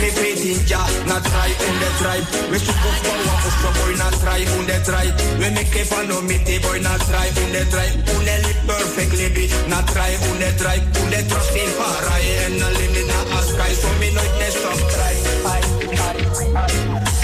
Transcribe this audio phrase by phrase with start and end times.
[0.00, 2.24] Me in Jah, not try in the tribe.
[2.48, 5.12] We support power of the boy, not try on the tribe.
[5.36, 8.00] We make a fan of me, boy, not try on the tribe.
[8.16, 10.80] Une live perfectly be, not try on the tribe.
[11.04, 12.16] Une trust in para,
[12.48, 13.72] and a limit na askai.
[13.76, 15.14] So me nooit net stop try.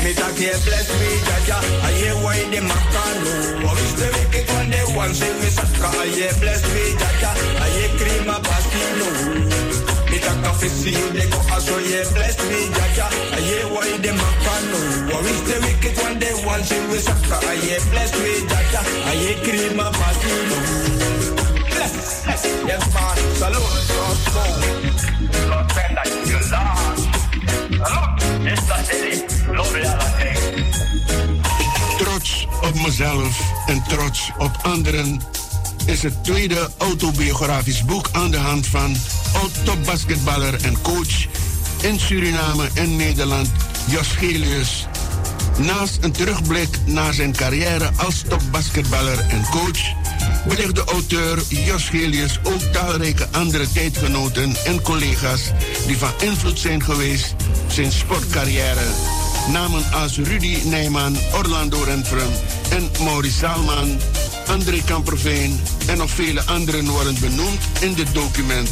[0.05, 1.59] Me tak je bless me, Jaja.
[1.81, 3.65] I hear why the makano.
[3.65, 5.89] What is the wicked one, they want say me saka.
[5.97, 7.33] I hear bless me, Jaja.
[7.57, 9.96] I hear cream a pastino.
[10.55, 11.39] See you, they go
[12.49, 12.71] me.
[13.35, 13.41] I
[13.75, 14.16] why them
[15.27, 15.97] is the wicked
[16.47, 17.39] one we saka.
[17.47, 18.47] I hear bless me.
[19.11, 19.80] I cream
[22.67, 23.17] yes man.
[23.34, 23.87] Salute.
[25.51, 25.67] Lord,
[25.98, 26.41] I you.
[29.55, 29.77] Love
[31.98, 35.20] Trots op mezelf en trots op anderen
[35.87, 38.97] is het tweede autobiografisch boek aan de hand van
[39.35, 41.27] oud-topbasketballer en coach
[41.83, 43.49] in Suriname en Nederland,
[43.89, 44.87] Jos Gelius.
[45.59, 49.95] Naast een terugblik naar zijn carrière als topbasketballer en coach,
[50.48, 55.53] belegt de auteur Jos Gelius ook talrijke andere tijdgenoten en collega's
[55.87, 57.34] die van invloed zijn geweest
[57.69, 58.87] zijn sportcarrière.
[59.53, 62.31] Namen als Rudy Nijman, Orlando Renfrum
[62.71, 63.98] en Maurice Salman,
[64.47, 68.70] André Kamperveen en nog vele anderen worden benoemd in dit document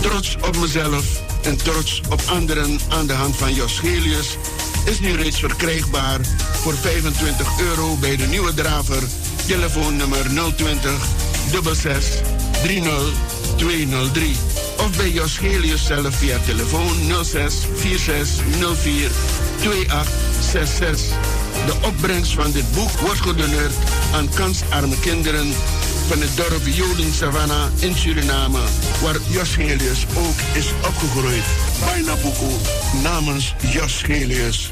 [0.00, 1.04] trots op mezelf
[1.42, 4.36] en trots op anderen aan de hand van Jos Gelius
[4.84, 6.20] is nu reeds verkrijgbaar
[6.52, 9.02] voor 25 euro bij de nieuwe draver.
[9.46, 10.24] Telefoonnummer
[10.56, 11.06] 020
[11.50, 12.20] 66
[12.62, 13.12] 30
[13.56, 14.36] 203.
[14.78, 18.44] Of bij Jos Gelius zelf via telefoon 06 46
[18.76, 19.10] 04
[19.58, 21.16] 2866.
[21.66, 23.72] De opbrengst van dit boek wordt gedoneerd
[24.14, 25.52] aan kansarme kinderen
[26.08, 28.58] van het dorp Joling Savannah in Suriname,
[29.02, 31.44] waar Jos Gelius ook is opgegroeid.
[31.84, 32.58] Bijna Boeko
[33.02, 34.70] namens Jos Gelius.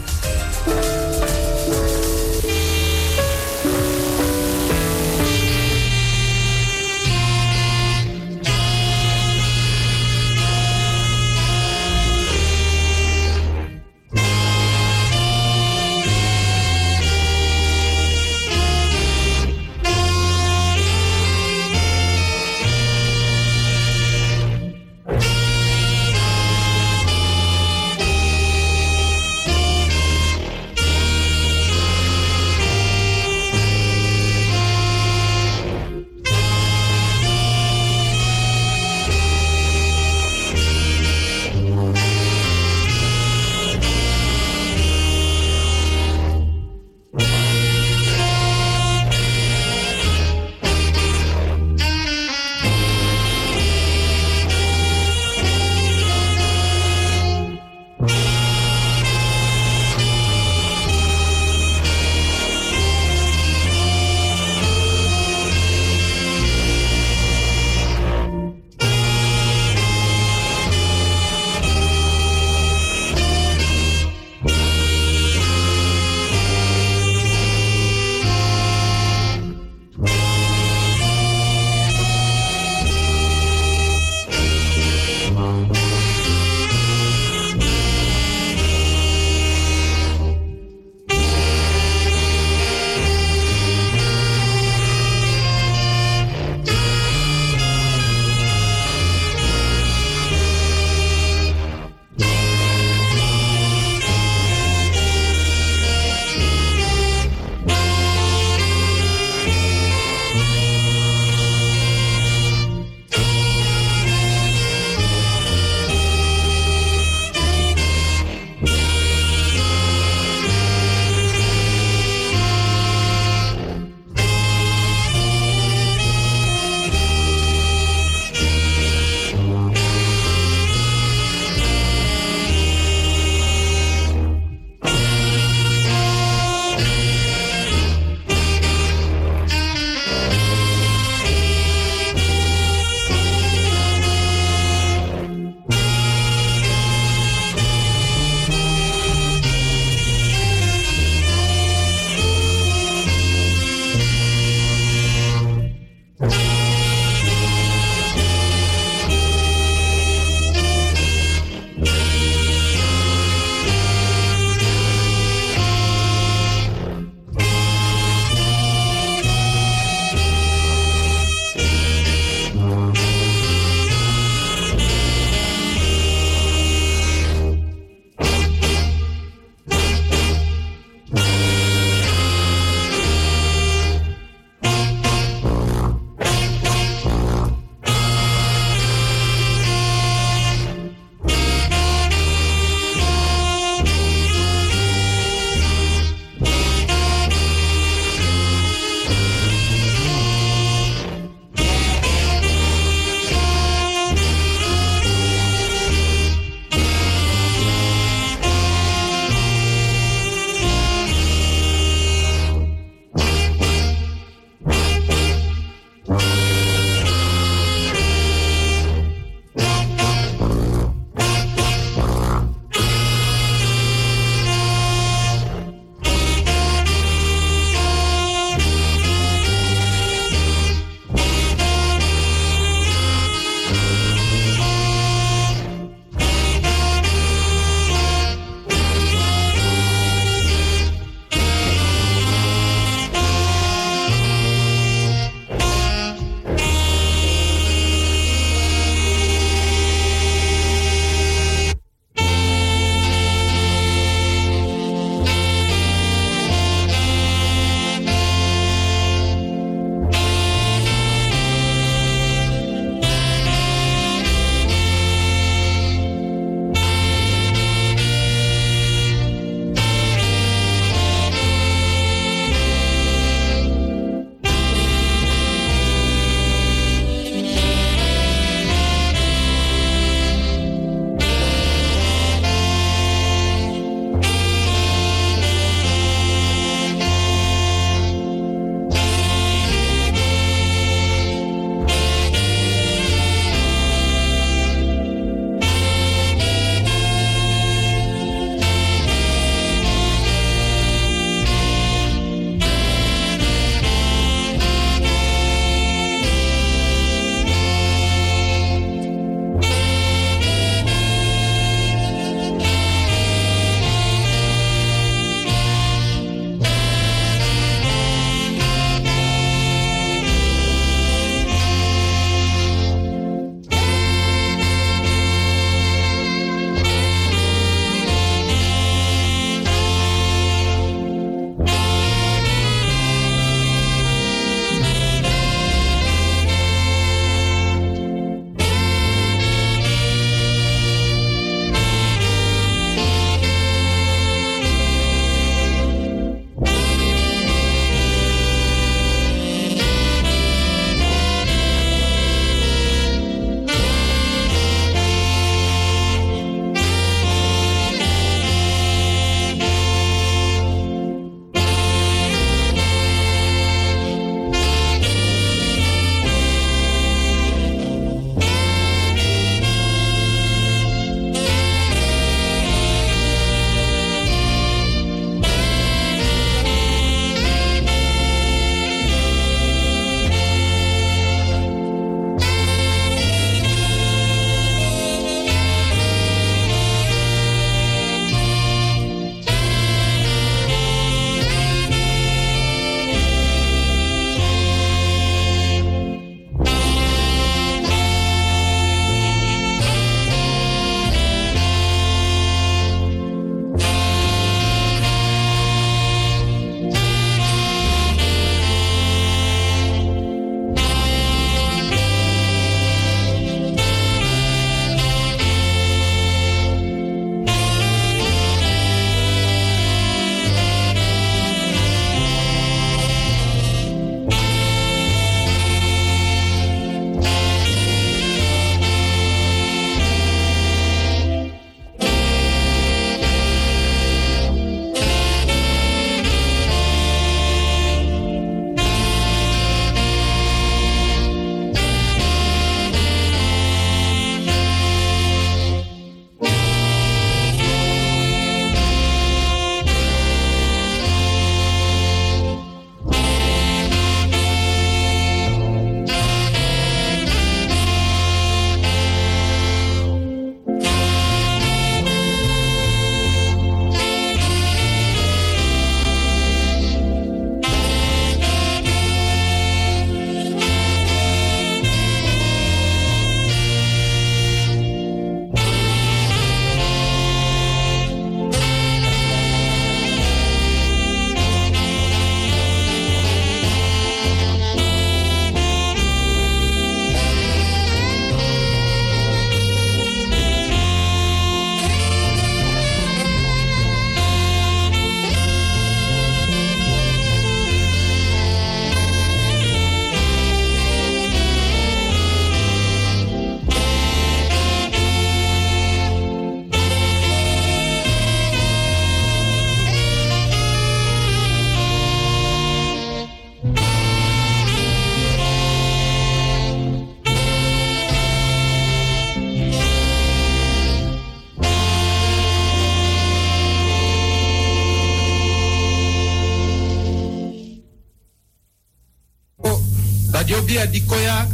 [530.72, 531.46] Dia dikoya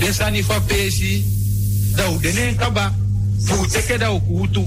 [0.00, 1.24] desani fa pesi.
[1.96, 2.92] Da u denen kaba
[3.46, 4.64] fu teke da ukutu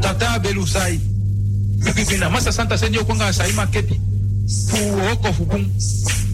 [0.00, 1.00] tata belusai
[1.94, 4.00] bibina masa santa senjo kwanga sai maketi.
[4.70, 4.78] Fu
[5.12, 5.46] oko fu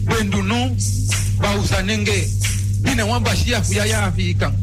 [0.05, 0.75] bendu no
[1.41, 2.29] ba usanenge
[2.81, 4.53] bina wamba shia fu yaya ya afikan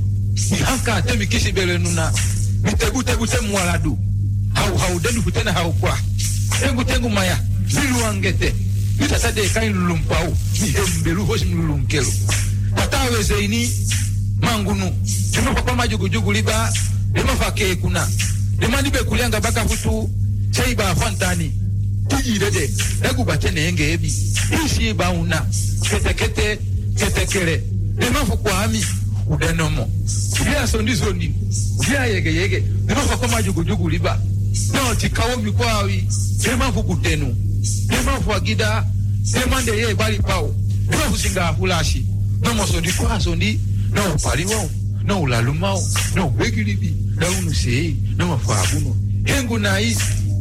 [0.51, 2.13] mi hanka te mi kisi bele nuna.
[2.63, 3.99] Mi tebu tebu te mwaladu
[4.55, 5.99] hau hau denu futena hau kwa.
[6.61, 7.39] Tengu tengu maya.
[7.67, 8.55] Bilu angete
[8.99, 12.07] Ni tata de kan ilulum pao, ni hembelu hoshi mlulum kelo.
[12.77, 13.71] Tata weze ini
[14.41, 14.91] mangunu.
[15.33, 16.73] Chino kwa kwa jugu jugu liba,
[17.15, 18.09] lema fake kuna.
[18.61, 20.11] Lema libe kulianga baka hutu,
[20.51, 21.53] chai ba fantani.
[22.09, 22.71] Tuji dede,
[23.03, 24.13] lagu batene enge ebi.
[24.67, 25.47] Ishi ba una,
[25.83, 26.59] kete kete,
[26.97, 27.63] kete kere.
[27.99, 28.85] Lema fukwa ami,
[29.31, 29.89] udenomo.
[30.41, 31.35] Ulia sondi sondi,
[31.79, 32.63] ulia yege yege.
[32.89, 34.21] Lema kwa kwa jugu jugu liba.
[34.73, 36.05] Nao chikawo mikwawi,
[36.47, 37.37] lema fukutenu.
[37.89, 38.87] neman fwa gida,
[39.35, 40.55] neman deye e bali pa ou,
[40.91, 42.07] nou fusinga hulashi,
[42.43, 43.61] nou monsondi kwa sondi,
[43.95, 44.71] nou pali wou,
[45.05, 46.91] nou laluma ou, nou begilibi,
[47.21, 48.97] nou nusei, nou fwa abuno.
[49.25, 49.95] Hengu na i,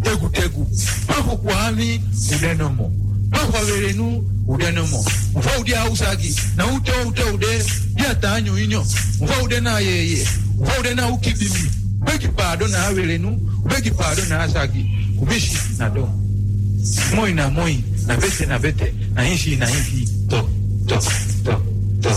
[0.04, 0.68] tegu tegu,
[1.08, 2.02] mafo kwa ami,
[2.36, 2.92] udenomo.
[3.32, 5.06] Mafo avere nou, udenomo.
[5.36, 8.86] Mfa udi a usagi, na ute ute ude, yata anyo inyo,
[9.22, 10.28] mfa ude na yeye,
[10.62, 11.72] mfa ude na ukibimi.
[12.02, 13.38] Beki pado na avere nou,
[13.70, 14.86] beki pado na asagi,
[15.20, 16.21] kubishi na don.
[17.16, 20.40] Moi na moi na bete na bete na inshi na inshi to
[20.88, 20.98] to
[21.46, 21.54] to
[22.02, 22.12] to to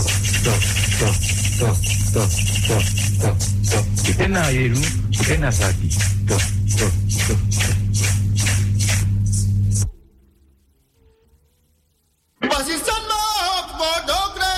[0.97, 1.07] to
[1.59, 1.69] to
[2.13, 2.25] to
[2.65, 2.77] to
[3.21, 3.29] to
[3.69, 4.81] to kitena yeru
[5.11, 5.89] kitena sagi
[6.27, 6.37] to
[6.77, 7.35] to to
[12.45, 13.21] Basisano
[13.77, 14.53] kodogre,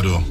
[0.00, 0.29] Claro.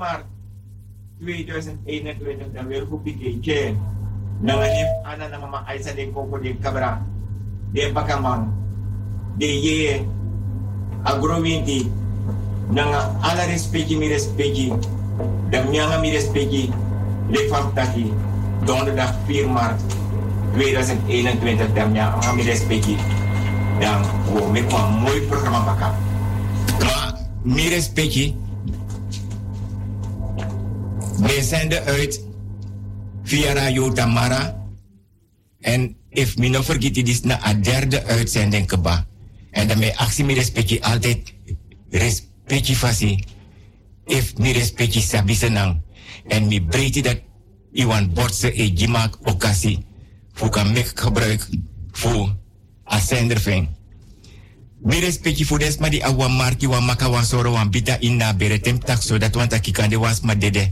[0.00, 0.24] Maart
[1.20, 3.76] 2021, dan weer goed piketje.
[4.40, 7.04] Nanganip ana na mama Aisa de koko de kabra,
[7.76, 8.48] de bakamang,
[9.36, 10.00] de ye,
[11.04, 11.92] agrowinti,
[12.72, 14.72] nanga ala respecti mi respecti,
[15.52, 16.72] dan nyanga mi respecti,
[17.28, 18.08] le famtaki,
[18.64, 19.76] donderdag 4 maart
[20.56, 22.48] 2021, dan nyanga mi
[23.80, 25.92] dan wo me kwa mooi programma bakam.
[26.80, 27.16] Maar
[31.20, 32.20] we zenden uit
[33.22, 34.56] via Radio Tamara.
[35.60, 39.06] En if me no vergeet, dit is na een derde uitzending keba.
[39.50, 41.34] En daarmee actie mi respecti altijd
[41.90, 43.24] respecti fasi.
[44.06, 45.80] If mi respecti sabi senang.
[46.26, 47.20] En mi breedte dat
[47.72, 49.84] iwan bordse e gimak okasi.
[50.32, 51.48] Voor kan mek gebruik
[51.90, 52.36] voor
[52.92, 53.68] a zender ving.
[54.82, 58.34] Mi respecti voor des maar die awa marki wa maka wan soro wan bita inna
[58.34, 60.70] bere tem tak so dat wan takikande was ma dede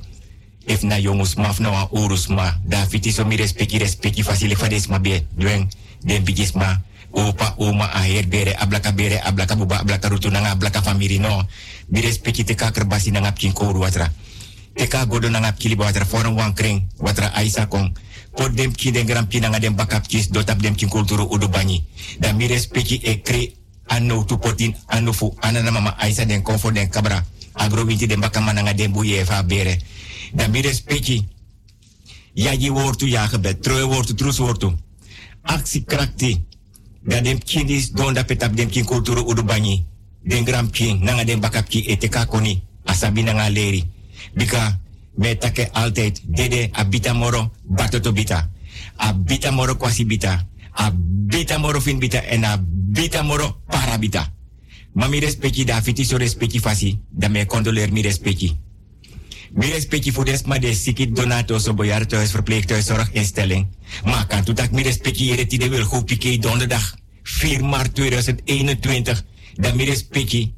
[0.69, 4.87] if na jongens maf na urus ma da fiti so mi respecti respecti fasile fades
[4.89, 5.69] ma be dwen
[6.05, 6.77] den bigis ma
[7.13, 11.47] opa oma aher bere ablaka bere ablaka buba ablaka rutu nanga ablaka famiri no.
[11.89, 14.13] Mi respecti te kerbasi nanga watra.
[14.75, 16.55] Te ka godo nanga pkili watra forum wan
[16.99, 17.93] watra aisa kong.
[18.37, 21.85] Por dem ki den gram dem bakap kis dotap dem kin kulturu udu banyi.
[22.21, 23.53] Da mi respecti e kre
[24.27, 27.25] tu potin anno fu anana mama aisa den konfo den kabra.
[27.55, 29.79] Agro winti den bakama nanga den buye fa bere
[30.33, 31.27] dan mi respecti.
[32.35, 33.63] Ja, je woord gebed.
[33.63, 34.65] True woord, troes woord.
[35.87, 36.47] Krakti.
[37.03, 39.87] Dan dem kindis don da dem kin kulturu udubani.
[40.23, 42.63] Den gram king, nanga den bakapki eteka koni.
[42.85, 43.85] Asabi nanga leri.
[44.35, 44.81] Bika,
[45.15, 48.51] me take altijd dede abita moro batoto bita.
[48.97, 50.47] Abita moro kwasi bita.
[50.73, 54.33] Abita moro fin bita en abita moro para bita.
[54.93, 56.99] Ma mi respecti da fiti so respecti fasi.
[57.09, 58.68] Da me condoleer mi respecti.
[59.53, 63.67] Mi respecti voor desma de sikit donato so bejaardentehuis, verpleeghuis, zorginstelling.
[64.05, 69.25] Maar kan toen dat mi respecti hier idee wil goed piqué donderdag 4 maart 2021.
[69.55, 70.55] Dat mi respecti.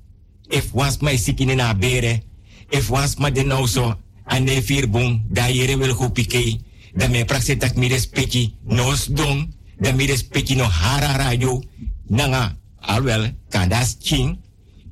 [0.48, 2.22] If was my sikin in a bere.
[2.68, 3.94] If was ma de nou so.
[4.26, 5.22] En de vier boom.
[5.28, 6.58] Dat hier wil goed piqué.
[6.94, 8.54] Dat mi praxis dat mi respecti.
[8.64, 9.54] Nos don.
[9.78, 11.62] Dat mi respecti no hara radio.
[12.06, 12.56] Nanga.
[12.76, 13.30] Alwel.
[13.48, 14.38] Kan dat king.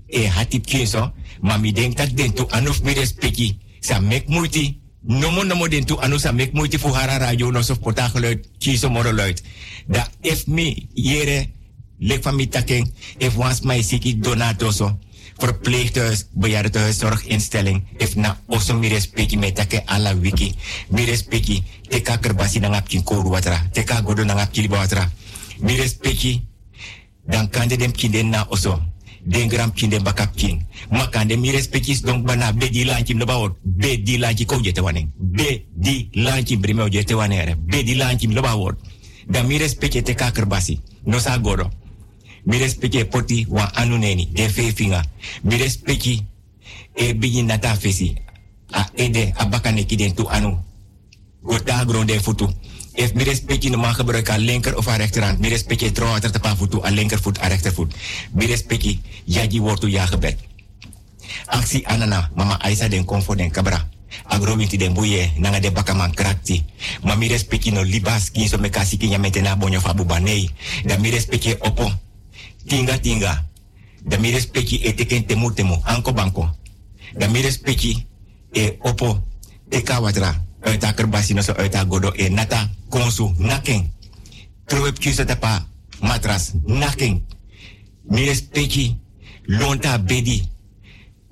[0.07, 1.13] E hatip king so.
[1.41, 4.77] Maar mi denk dat den to anof mi respecti sa mek moeite.
[5.01, 8.49] Nomo nomo den tu anu sa mek moeite voor radio no sof pota geluid,
[8.91, 9.43] moro luid.
[9.87, 11.51] Da if me jere
[11.99, 14.99] lek van mi taking, if wans mij siki donato so.
[15.39, 17.87] Verpleeghuis, bejaardenhuis, zorginstelling.
[17.97, 20.55] If na oso mi respecti me take ala wiki.
[20.89, 23.69] Mi respecti, teka kerbasi na koru watra.
[23.73, 24.25] Teka godo
[24.69, 25.11] watra.
[25.61, 26.43] Mi respecti,
[27.27, 28.83] dan kande dem kinden na oso
[29.25, 33.15] den gram kin den bakap kin makan de mi respectis donc bana be di lanchi
[33.15, 37.57] no bawot be di lanchi ko jete wanen be di lanchi brime o jete wanere
[37.57, 37.95] be di
[38.41, 38.77] bawot
[39.29, 40.81] da mi respecte te kaker basi.
[41.05, 41.71] No sa godo.
[42.45, 42.59] Mi
[43.11, 45.05] poti wa anu neni de fe finga.
[45.43, 45.57] Mi
[46.95, 48.17] e bigi nata fesi.
[48.71, 50.59] A ede a bakane ki den tu anu.
[51.43, 52.49] Gota gronde futu
[52.99, 55.39] if mi respecti no ma gebruik aan linker of aan rechterhand.
[55.39, 57.95] Mi respecti trouw achter te voet aan linkervoet aan rechtervoet.
[58.33, 60.37] Mi respecti yaji wortu ja gebed.
[61.47, 63.89] Aksi anana mama Aisa den konfo den kabra.
[64.25, 66.65] Agro winti den buye nanga de bakaman krakti.
[67.03, 70.51] Ma mi respecti no libas kin so me kasi kin ya metena bonyo fa bubanei.
[70.85, 71.93] Da mi respecti opo.
[72.67, 73.47] Tinga tinga.
[74.03, 76.51] Da mi respecti eteken temu temu anko banko.
[77.19, 78.07] Da mi respecti
[78.53, 79.23] e opo
[79.69, 83.91] teka watra uit haar kerbasi no so uit haar godo e nata konsu naking.
[84.67, 85.67] Troep kisa tapa
[86.01, 87.23] matras naking.
[88.09, 88.97] Mire speki
[89.45, 90.49] lonta bedi.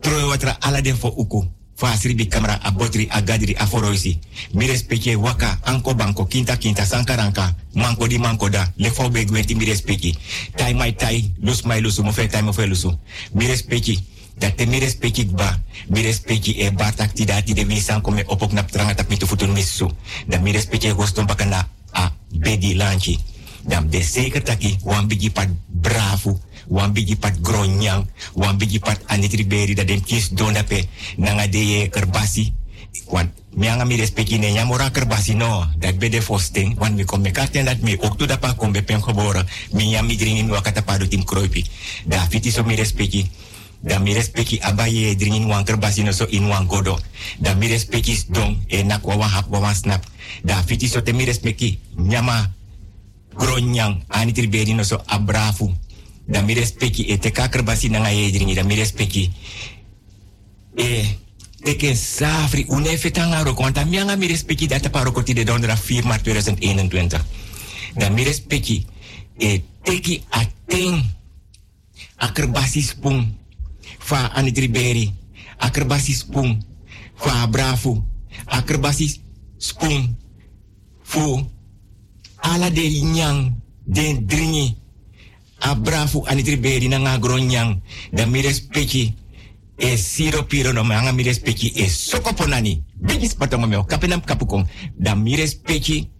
[0.00, 1.44] Troe watra ala den fo uku.
[1.76, 4.18] Fa asri bi kamera a botri a gadri a foroisi.
[4.52, 7.54] Mire speki waka anko banko kinta kinta sankaranka.
[7.74, 8.72] Manko di manko da.
[8.76, 10.16] Le fo be gwenti mire speki.
[10.56, 12.98] Tai mai tai lus mai lusu mo fe tai mo lusu.
[13.32, 18.00] Mire speki dat te mi respecti ba mi respecti e batak ti dati de wisan
[18.00, 19.90] kome opok na tranga tak mi futun misu
[20.26, 23.18] da mi respecti e goston bakana a bedi lanchi
[23.66, 28.98] dam de zeker taki wan bigi pat brafu wan bigi pat gronyang, wan bigi pat
[29.06, 32.52] anitriberi da dem kis donape, nanga de kerbasi.
[33.06, 37.20] Want mianga mi respecti ne nyamora kerbasi no, dat be de fosting, want mi kom
[37.20, 39.02] me katen dat mi ook to da pa kom be pen
[39.72, 41.64] mi nyam mi dringin wakata padu tim kroipi.
[42.06, 43.30] Da fiti so mi respecti,
[43.86, 46.98] da mi respecti abaye dringin wan kerbasi no so in wan godo.
[47.38, 50.02] Da mi respecti dong e nak wawan hap wawan snap.
[50.42, 51.24] Da fiti so te mi
[51.94, 52.50] nyama
[53.36, 55.70] gronyang ani triberi no so abrafu
[56.26, 59.30] da mi respecti e te kakar basi nanga ye da mi respecti
[60.74, 61.18] e
[61.62, 66.02] teken safri une fetanga ro kwanta mianga mi respecti data paro koti de dondra 4
[66.04, 67.20] maart 2021
[67.94, 68.84] da mi respecti
[69.38, 71.04] e teki ateng
[72.16, 73.24] akrbasi spung
[74.06, 75.10] fa ani triberi
[75.58, 76.62] akrbasi spung
[77.18, 77.98] fa brafu
[78.46, 79.20] akrbasi
[79.58, 80.14] spung
[81.06, 81.46] fu.
[82.36, 83.54] Ala de nyang.
[83.86, 84.76] Den dringi.
[85.58, 87.80] Abrafu anitriberi na nga gronyang
[88.12, 89.14] da mi respecti.
[89.76, 91.72] E siro piro no manga mi respecti.
[91.74, 93.84] E sokoponani bigis patongo meo.
[93.84, 94.66] Kapenam kapukong.
[94.98, 96.10] Da mi respecti.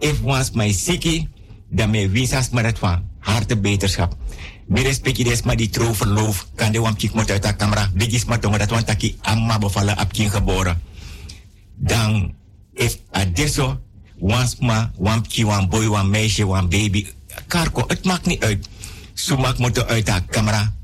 [0.00, 1.28] If once my siki.
[1.68, 4.14] Da me visas maratwa harte beterschap
[4.66, 5.94] mi respecti ma di trouw
[6.54, 9.96] kan de wam kik mot uit de camera bigis matongo dat wan taki amma bevallen
[9.96, 10.80] ap kin geboren
[11.74, 12.34] dan
[12.74, 13.80] if adesso
[14.16, 17.06] Wans ma, wan pki, wan boy, wan meisje, wan baby.
[17.46, 18.68] Karko, het maakt niet uit.
[19.12, 20.74] Zo maakt moeten uit haar camera.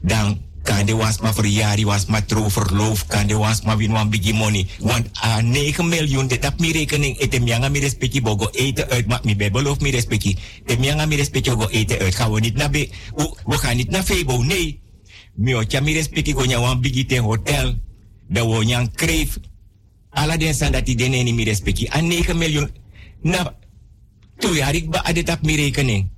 [0.00, 3.92] Dan kan de wans maar verjari, wans maar trouw verloof, kan de wans maar win
[3.92, 4.68] wan biggie money.
[4.78, 9.06] Want a 9 miljoen, dit heb mi rekening, et mianga mi respecti bogo eten uit,
[9.06, 10.36] maak mi bij beloof mi respecti.
[10.64, 12.14] Te mianga mi respecti bogo eten uit.
[12.14, 12.88] Gaan we niet naar be,
[13.44, 14.80] we gaan niet naar Febo, nee.
[15.34, 17.74] Mi otja mi respecti go nya wan biggie ten hotel.
[18.28, 19.38] Da wo nyang kreef.
[20.10, 21.88] Ala den san dat die dene ni mi respecti.
[21.88, 22.70] A 9 miljoen,
[23.22, 23.54] na
[24.38, 26.10] tu yarik ba adet mi rekening.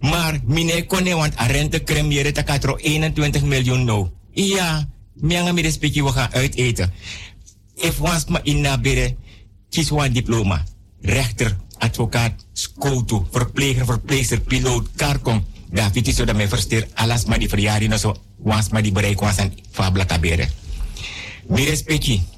[0.00, 4.12] Maar mine kone want a rente krem ta katro 21 miljoen no.
[4.32, 6.92] Iya, mianga mi respecti we gaan uiteten.
[7.74, 9.16] If was ma inna bere,
[9.70, 10.64] kies diploma.
[11.00, 15.44] Rechter, advocaat, scoutu, verpleger, verpleegster, piloot, karkom.
[15.70, 18.92] Da fiti so da me versteer alas ma di verjari no so, wans ma di
[18.92, 20.48] bereik wans an fabla kabere.
[21.48, 22.35] Mi respecti.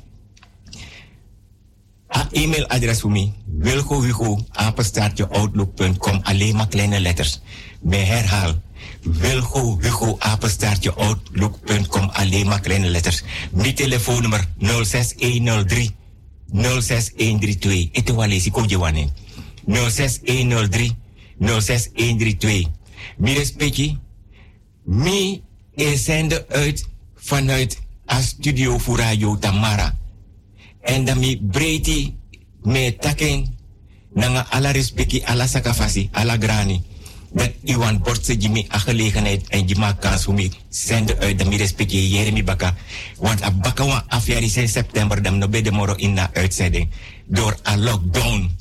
[2.17, 3.33] A e-mailadres voor mij.
[3.59, 6.21] Wilgo Hugo, apenstaartje outlook.com.
[6.23, 7.41] Alleen maar kleine letters.
[7.81, 8.55] Bij herhaal.
[9.03, 12.09] Wilgo Hugo, apenstaartje outlook.com.
[12.09, 13.23] Alleen maar kleine letters.
[13.51, 15.95] Mijn telefoonnummer 06103
[16.53, 17.89] 06132.
[17.93, 19.11] Ito wale si ko jawanin.
[19.67, 20.97] 06103
[21.39, 22.67] 06132.
[23.17, 23.99] Mi respecti.
[24.85, 25.43] Mi
[25.75, 27.79] is zende uit vanuit
[28.11, 29.98] a studio voor Radio Tamara.
[30.81, 32.15] En dan mi breiti
[32.63, 33.57] me taken
[34.13, 36.83] nanga ala respecti ala sakafasi ala grani.
[37.29, 41.57] Dat iwan bordse jimi a gelegenheid en jima kans voor me zenden uit de mi
[41.57, 42.77] respecti Jeremy Baka.
[43.19, 46.89] Want a baka wan afjari 6 september dan no be de moro in na uitzending.
[47.27, 48.57] Door a lockdown.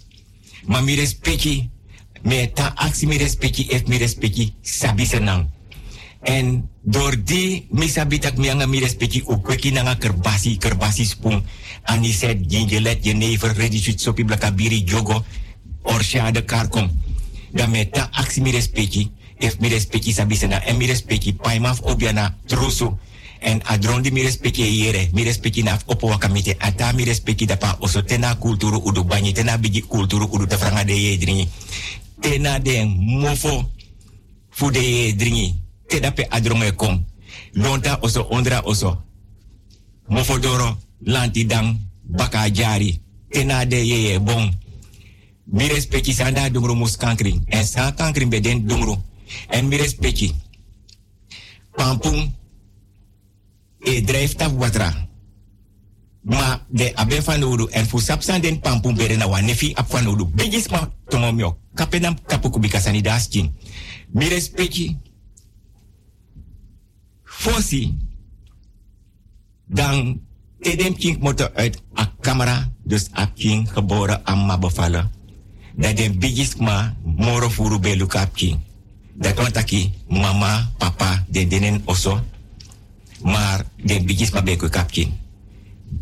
[0.65, 1.69] Maar mi respecti
[2.21, 5.47] me ta actie mi respecti ef mi respecti sabi senang.
[6.21, 11.43] En door die misabitak mianga mi respecti ukweki nanga kerbasi kerbasi spung.
[11.83, 15.23] Aniset gingelet jenever ready sweet sopi blakabiri jogo.
[15.83, 16.91] Orsha de karkom
[17.51, 22.97] da meta aksi mi respecti if mi respecti sabisena en mi respecti paimaf obiana trusu.
[23.39, 26.55] En adrondi mi respecti yere mi respecti na opo wakamite.
[26.59, 30.93] Ata mi respecti dapa oso tena kulturu udu banyi tena bigi kulturu udu tafranga de
[30.93, 31.47] ye
[32.19, 33.69] tena den mofo
[34.49, 37.05] fu de ye dringi te dape adronge kom.
[38.01, 39.03] Oso ondra oso.
[40.07, 43.01] Mofo doro lanti dang baka jari.
[43.29, 44.51] Tena de ye bon.
[45.43, 48.95] Mi respecti sanda dumru mus kankring en sa kankring be den dumru.
[49.49, 50.35] En mi respecti.
[51.75, 52.31] Pampung
[53.79, 55.07] e drijft af watra.
[56.21, 59.91] Ma de abe fanudu en fu sapsan den pampung bere na wa nefi ap
[60.69, 60.91] ma
[61.73, 63.53] kapenam kapu kubikasani daskin
[64.11, 64.97] mi respecti
[67.37, 67.97] fosi
[69.69, 70.21] dan
[70.59, 75.11] Edem King motor uit a camera, dus a King geboren amma bevallen.
[75.77, 78.59] Dat den bigis ma moro furu be luka King.
[79.13, 82.21] Dat want mama, papa, den denen oso.
[83.21, 85.13] Maar den bigis ma be kap King.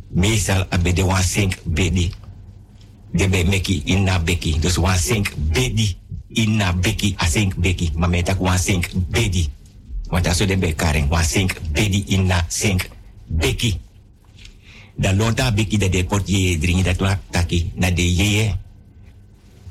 [0.08, 2.12] Meestal abe de wan sink bedi.
[3.12, 4.60] De be meki inna beki.
[4.60, 7.92] Dus wan sink bedi inna beki a sink beki.
[7.96, 9.50] Maar metak wan sink bedi.
[10.10, 12.90] Want aso den be karen wan sink bedi inna sink
[13.26, 13.80] beki
[14.96, 18.56] da lonta beki de port ye dringi da twa taki na de ye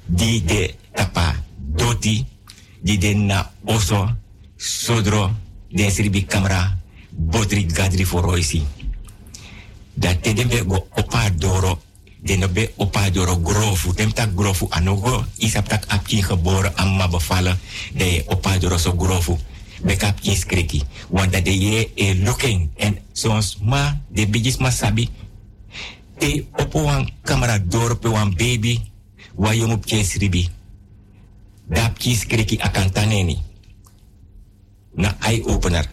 [0.07, 2.27] di de tapa doti.
[2.81, 4.16] Di de na oso
[4.57, 5.31] sodro.
[5.70, 6.79] Den sribi camera
[7.11, 8.62] botri gadri for roisi
[9.94, 11.81] dat te den be go opa doro.
[12.20, 13.92] Den no be opa doro grofu.
[13.94, 17.59] Dem tak grofu anogo isap tak apkin geboren amma bevallen
[17.94, 19.38] de opa doro so grofu
[19.82, 22.70] be kap skreki want dat de ye e looking.
[22.76, 25.08] En soms ma de bigis ma sabi
[26.18, 27.08] te opo wan
[27.68, 28.92] doro pe wan baby.
[29.34, 30.48] Wa yom op sribi
[31.66, 33.38] dap skreki akantaneni
[34.94, 35.88] na eye opener.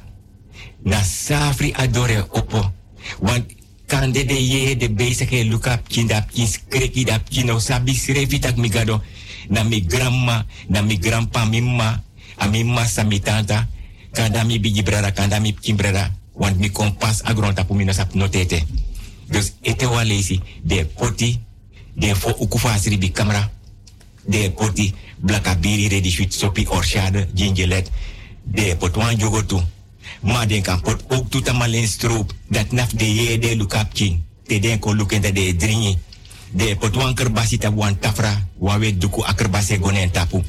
[0.83, 2.71] Na safri adore opo.
[3.19, 3.45] Want
[3.91, 7.59] kan de de ye de bezige look up kin dap kin skreki dap kin no
[7.59, 9.01] sabi srefi tak migado
[9.49, 11.99] na mi grandma na mi grandpa mi ma
[12.41, 13.67] a mi masa mi tanta
[14.11, 17.93] kanda mi bigi brada kanda mi kin brada want mi kompas agron tapu mi no
[17.93, 18.65] sap notete
[19.29, 21.39] dus ete wa lesi de poti
[21.93, 23.49] de fo ukufa asiri bi camera
[24.25, 27.91] de poti blaka biri ready shoot sopi orshade gingelet
[28.43, 29.61] de pot wan jogo tu
[30.21, 32.33] ma den kan pot ook tu tamalen stroop.
[32.47, 34.21] Dat naf de ye de look up king.
[34.47, 35.97] Te den ko in de dringi.
[36.51, 38.47] De pot wan kerbasi ta wan tafra.
[38.57, 40.43] Wawe duku akerbase gonen tapu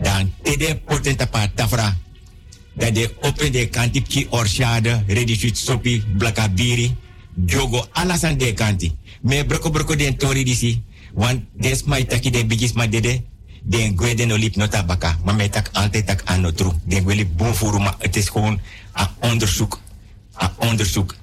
[0.00, 1.96] dan te de poten tapa tafra
[2.74, 6.96] dat de open de kanti ki orshade ready shoot sopi blaka biri
[7.46, 8.92] jogo alasan de kanti.
[9.20, 10.82] Me broko broko den tori disi
[11.14, 13.22] want des mai taki de bigis ma dede
[13.62, 15.18] den gwe den olip nota baka.
[15.24, 16.72] Maar mij tak altijd tak aan tru.
[16.84, 18.60] Den gwe lip boom voor maar het is gewoon
[18.92, 19.80] een onderzoek
[20.36, 21.14] een onderzoek.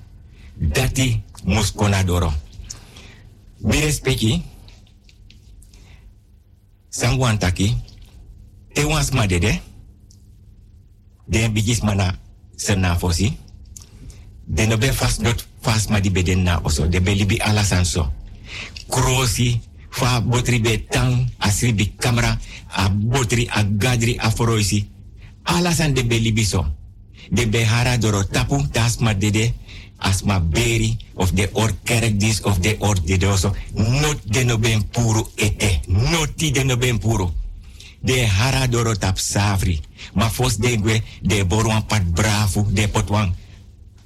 [0.53, 1.75] Dat die moest
[3.63, 4.43] mire speki
[6.89, 7.75] sangwan taki
[8.73, 9.61] te wans ma dede
[11.25, 12.19] den bigis mana
[12.55, 13.37] sena fosi
[14.45, 17.85] den no ben fast not fast ma di beden na oso de be libi alasan
[17.85, 18.11] so.
[18.89, 22.37] Krosi fa botri be tang asri bi kamera
[22.75, 24.85] a botri a gadri a foroisi
[25.43, 26.65] alasan de be libi so
[27.31, 27.45] de eh?
[27.45, 29.53] eh, be hara doro tapu tasma dede
[30.03, 31.71] asma beri of de or
[32.17, 36.75] dis of de or de doso not de no ben puro ete noti de no
[36.77, 37.31] ben puro
[38.03, 38.67] de hara
[38.99, 39.79] tap savri.
[40.13, 43.33] Ma fos de gwe de borwan pat bravo de potwang.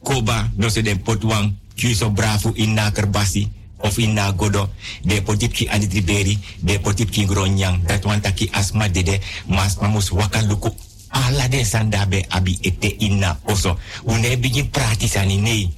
[0.04, 4.70] Koba no se de potwang kiso bravo in na kerbasi of in na godo.
[5.02, 9.78] De potip ki andi triberi de potip ki gronyang dat wan taki asma dede mas
[9.82, 10.42] mamus waka
[11.10, 13.78] ala de sandabe abi ete inna oso.
[14.06, 15.74] Une begin prati sani nei.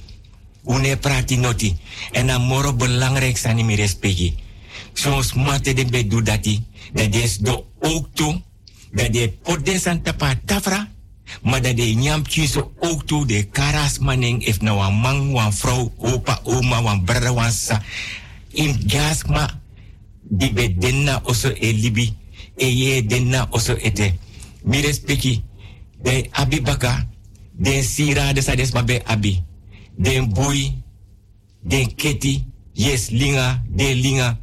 [0.64, 1.76] Une prati noti.
[2.12, 3.76] En a moro belangrijk sani mi
[4.94, 6.66] so smarte de dati.
[6.92, 8.42] Dat des do ook toe
[8.92, 10.88] dat de pot de santa pa tafra.
[11.42, 15.92] Maar dat de nyam so ook de karas maning if na wan man wan vrouw
[15.96, 17.82] opa oma wan brada wan sa.
[18.50, 19.60] In gas ma
[20.22, 22.16] di be denna oso e libi.
[22.56, 24.18] E ye denna oso ete
[24.62, 25.42] mi respecti
[26.02, 27.08] de abi baka
[27.52, 29.42] den sira de sa des ma be abi.
[29.96, 30.82] Den bui
[31.60, 34.38] den keti yes linga de linga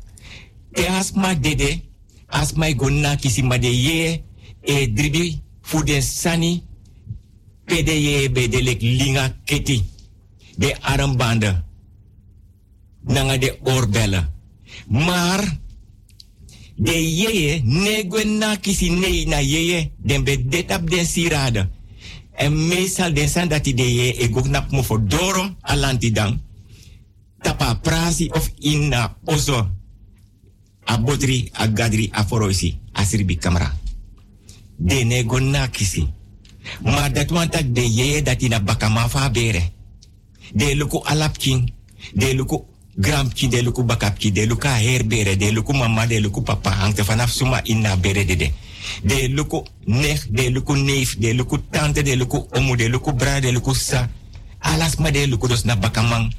[0.77, 1.81] e asma dede
[2.27, 4.23] asma gonna kisi ma de ye
[4.61, 6.63] e dribi fu den sani
[7.65, 9.83] pede ye be de lek linga keti
[10.57, 11.63] de armbanden
[13.03, 14.29] nanga de oorbellen.
[14.87, 15.57] Maar
[16.75, 21.69] de yeye negwe na kisi nei na yeye den be detap den sirade
[22.35, 26.41] en meestal den san dat de ye e gok mo for doro alanti dan
[27.41, 29.76] tapa prasi of inna oso
[30.87, 33.73] a botri a gadri a foroisi asiribi kamera
[34.77, 36.07] de nego na kisi
[36.83, 39.71] maar dat dat de ye dat in a bakama fa bere
[40.53, 41.73] de luku alapkin
[42.13, 42.63] de luku
[42.95, 43.83] gramkin de luku
[44.33, 48.51] de luku herbere de luku mama de papa er vanaf suma inna bere de de
[49.03, 53.39] de luku nech de luku neef de luku tante de luku omu de luku bra
[53.39, 54.09] de luku sa
[54.59, 56.31] alas ma de luku dos na bakamang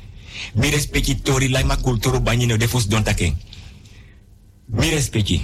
[0.55, 3.37] mi respecti tori lai ma kulturu banyino de fus don taken
[4.69, 5.43] mi respecti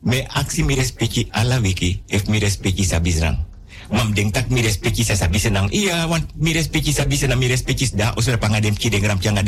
[0.00, 3.48] me aksi mi respecti ala wiki if mi respecti sabisrang
[3.88, 8.12] mam deng tak mi respecti sa sabisenang iya wan mi respecti sabisenang mi respecti da
[8.20, 9.00] osura pangadem ki de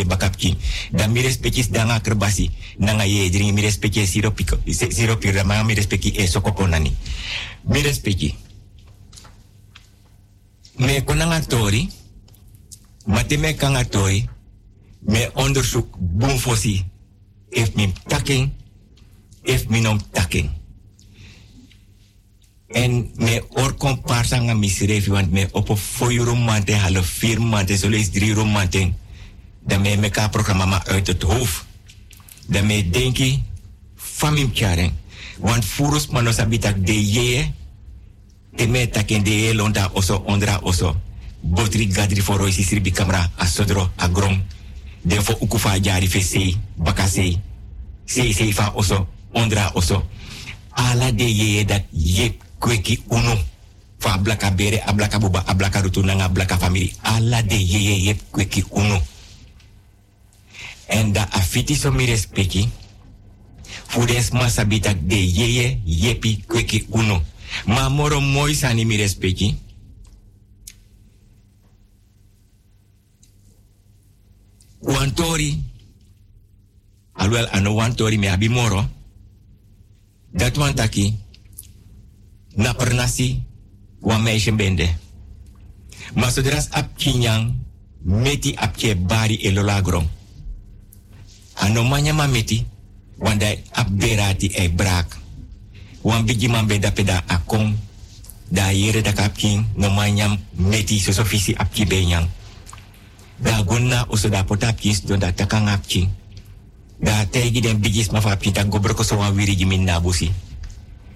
[0.05, 0.57] bakap ki.
[0.93, 2.51] Da mi respecti da nga kerbasi.
[2.79, 6.97] Nanga ye jering mi respecti siro piko siro pira ma mi respecti e sokoko nani
[7.69, 8.35] mi respecti
[10.79, 11.89] me konanga tori.
[13.07, 14.29] Mate me kanga tori.
[15.01, 16.90] Me onderzoek boomfosi
[17.51, 18.53] if mi taking
[19.43, 20.51] if mi nom taking
[22.67, 27.89] en me or komparsa nga misrefi want me op four romante half vier maanden zo
[27.89, 28.95] lees drie romanten
[29.61, 31.65] dan me me ka programma maar uit het hoofd.
[32.47, 33.43] Dan me denki
[33.97, 34.99] famim kjaren.
[35.39, 37.53] Want furus manos habitak de ye
[38.57, 40.97] Teme takende londa oso ondra oso.
[41.41, 43.91] Botri gadri foro isi sirbi kamera asodro
[45.03, 47.41] Defo ukufa jari fe sei, baka sei.
[48.05, 50.05] Sei sei fa oso, ondra oso.
[50.71, 53.39] Ala de ye dat ye kweki uno.
[53.99, 56.03] Fa blaka bere, ablaka buba, ablaka rutu.
[57.03, 59.03] Ala de ye ye kweki uno.
[60.87, 62.69] En da afiti so mi respecti.
[63.87, 67.23] Fudes masabita de ye ye yepi kweki uno.
[67.67, 68.97] Ma moro moi sani mi
[74.81, 75.63] Wantori.
[77.13, 78.89] Alwel ano wantori me abi moro.
[80.33, 81.15] Dat wantaki.
[82.57, 83.43] Na pernasi.
[84.01, 84.89] Wan meisje bende.
[86.71, 87.55] Ap kinyang.
[88.03, 90.09] Meti ap ke bari elolagrom.
[91.55, 92.65] Ano manya ma meti.
[93.19, 95.19] Wanda ap berati e brak.
[96.03, 97.77] Wan bigi man peda akong.
[98.49, 99.13] Da yere da.
[99.77, 102.40] No manya meti so sofisi ap ki benyang.
[103.41, 106.09] Da gonna oso da potapkis don da takang ap king.
[107.01, 110.29] Da tegi den bigis ma fa pinta gobro ko so wan wiri jimin nabusi.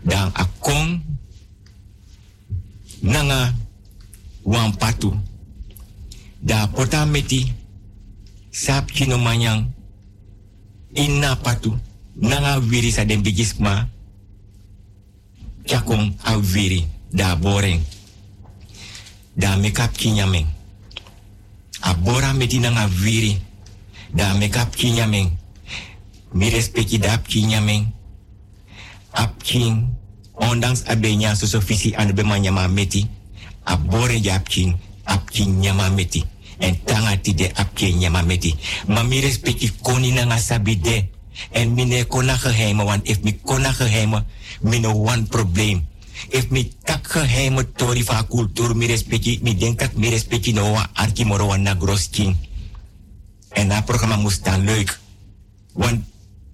[0.03, 1.01] Dan akong
[3.03, 3.53] nanga
[4.43, 5.13] wan patu.
[6.41, 7.53] Da pota meti
[8.51, 9.69] sap kino manyang
[10.95, 11.77] inna patu
[12.15, 13.85] nanga wiri sa den bigis ma
[15.67, 17.85] chakong a wiri da boreng.
[19.37, 20.64] Da make up kinyameng.
[21.85, 23.37] A bora meti nanga wiri
[24.15, 25.31] da make up kinyameng.
[26.33, 27.93] Mi respecti da ap kinyameng.
[29.13, 29.93] Ap king
[30.35, 33.07] ondanks abenya so so fisi an be manyama meti.
[33.67, 34.75] A bore ja ap king
[35.07, 36.25] ap king nyama meti.
[36.59, 38.55] En tanga ti de ap king nyama meti.
[38.89, 41.11] Ma mi respecti koni nanga sabi de.
[41.53, 44.25] En mine kona geheimen, want if mi kona geheimen,
[44.63, 45.83] mine one probleem.
[46.29, 50.71] If mi tak geheimen tori van cultuur, mi respecti, mi denk dat mi respecti no
[50.73, 52.37] wa arki moro wa na gros king.
[53.51, 55.01] En dat programma moest dan leuk.
[55.73, 56.05] Want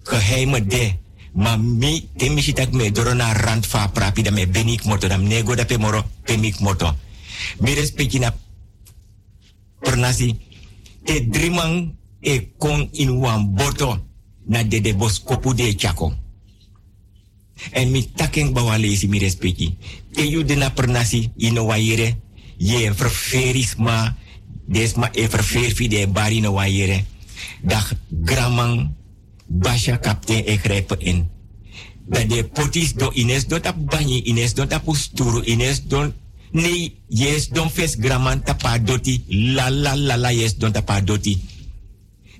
[0.02, 0.96] geheimen de,
[1.32, 5.16] ma mi, te mi tak me doro na fa prapi da me benik moto, da
[5.16, 6.96] nego da pe moro pemik moto.
[7.58, 8.34] Mi respecti na
[9.80, 10.38] pernasi,
[11.04, 13.98] te drimang e kon in wan boto
[14.44, 16.19] na de de bos kopu de chako.
[17.70, 19.76] En mi taking bawalesi mi respecti.
[20.12, 22.16] Te yu de na pernasi ino waire,
[22.56, 24.16] ye verferis ma,
[24.66, 27.04] desma e verferfi de bari no waire.
[27.62, 28.90] Dag gramang
[29.46, 31.28] basha kapten e grijpen in.
[32.06, 36.14] Dat de potis do ines do tap banyi, ines do tap usturu, ines don
[36.50, 39.22] Nee, yes, don fes graman tapa doti.
[39.54, 41.38] La la la la, yes, don tapa doti.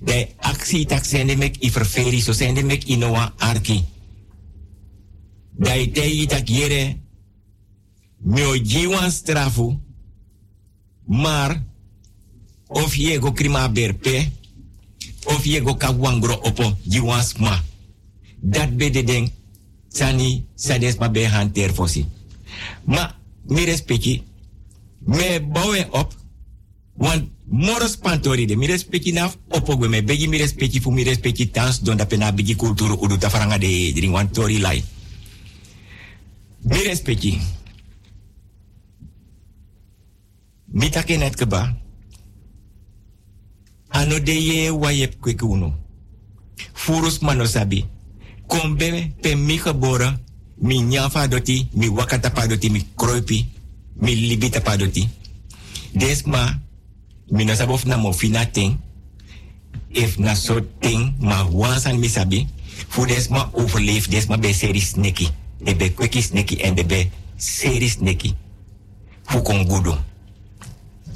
[0.03, 3.85] De actie tak sende mek i verferi, so sende mek i noa arki.
[5.61, 5.93] Dai
[6.27, 6.97] tak yere,
[8.17, 9.81] mio jiwan strafu,
[11.05, 11.63] maar,
[12.67, 14.31] of je go krima berpe,
[15.25, 17.63] of je go kagwangro opo jiwan sma.
[18.41, 19.29] Dat bede den,
[19.89, 22.07] sani sades ma be hanter fosi.
[22.85, 24.23] Ma, mi respecti,
[24.99, 26.15] me bouwen op,
[26.97, 31.51] want moros pantori de mi respecti na opogwe me begi mi respecti fu mi respecti
[31.51, 34.85] tans don da pena begi kulturu udu ta faranga de dring wan tori lai.
[36.63, 37.39] Mi respecti.
[40.73, 41.77] Mi take net keba.
[43.89, 45.75] Ano de ye wayep kweke uno.
[46.73, 47.85] Furus mano sabi.
[48.47, 50.19] Kombe pe mi geboren
[50.61, 53.49] mi nyafa doti, mi wakata pa doti, mi kroipi,
[53.95, 55.09] mi libita pa doti.
[55.93, 56.61] Desma,
[57.31, 58.79] mi no sabof na mo fina ting,
[59.91, 62.47] if na so ting, ma wansan mi sabi,
[62.89, 65.29] fu desma overleef, desma be seri sneki,
[65.63, 68.35] de be kweki sneki en de be seri sneki.
[69.23, 69.95] Fu kon gudu.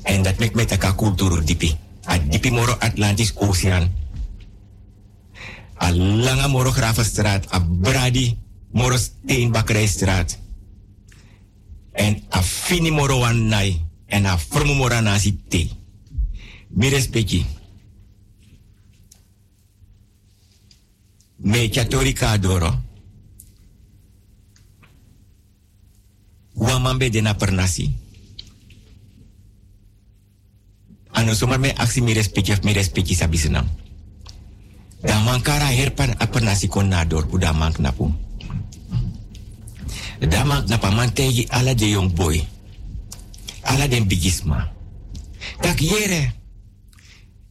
[0.02, 1.76] En dat mek met taka kulturu dipi.
[2.04, 3.92] A dipi moro Atlantis Ocean.
[5.74, 8.38] A langa moro Gravenstraat, a bradi,
[8.72, 10.38] moro Steenbakkerijstraat.
[11.92, 13.82] En a fini moro wan nai.
[14.06, 15.68] En a formu moro nasi te.
[16.68, 17.46] Mi respecti.
[21.36, 22.83] Me chatori kadoro.
[26.54, 27.90] Wamambe de na pernasi.
[31.14, 33.66] Ano somar me aksi mi respecti of mi respecti sabi senam.
[35.02, 38.10] Da mankara herpan a pernasi kon nador ku da mank napu.
[40.18, 42.40] Da mank napa mantegi ala de young boy.
[43.62, 44.72] Ala den bigisma.
[45.60, 46.34] Tak yere.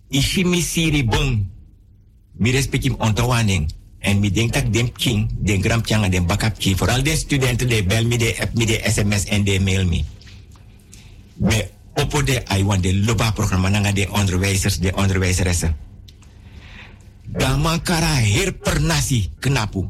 [0.09, 1.45] Ishi mi siri bong.
[2.39, 3.67] Mi respecti ontawaning.
[4.03, 6.75] En mi denk dat dem king, den gram changa, den backup king.
[6.77, 10.03] Vooral de studenten, de bel me, de app me, de sms en de mail me.
[11.39, 15.75] Me opo de want de loba programma nanga de onderwijzers, de onderwijzeressen.
[17.27, 18.19] Dan man kara
[18.81, 19.87] nasi knapu.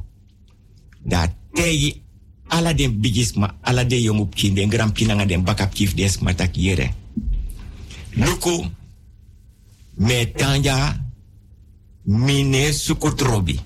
[1.04, 2.02] Dat tegi
[2.48, 6.20] ala den bigis ma ala de yongu kin den gram pinanga den backup chief des
[6.20, 6.94] matak yere.
[8.14, 8.70] Luku
[9.94, 11.02] me tanja
[12.04, 13.60] mine sukutrobi.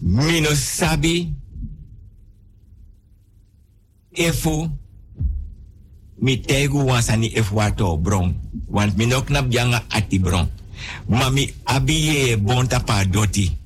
[0.00, 1.28] Mino sabi
[4.16, 4.70] efu
[6.20, 7.60] mi tegu wansani efu
[8.00, 8.34] bron.
[8.68, 9.30] Want mi nok
[9.88, 10.48] ati bron.
[11.08, 13.56] Mami abiye bon tapa doti.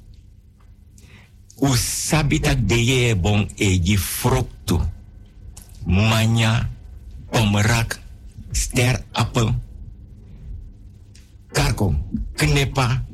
[1.61, 4.81] U sabi tak deye bon eji fruktu.
[5.87, 6.71] Manya,
[7.31, 8.01] pomrak,
[8.53, 9.55] ster appel.
[11.53, 11.95] Karko,
[12.35, 13.05] knepa.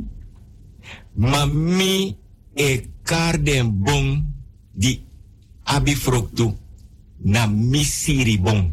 [1.16, 2.16] Mami
[2.54, 4.22] e karden bon
[4.70, 5.02] di
[5.66, 6.54] abi fruktu
[7.26, 8.70] na misiri bon.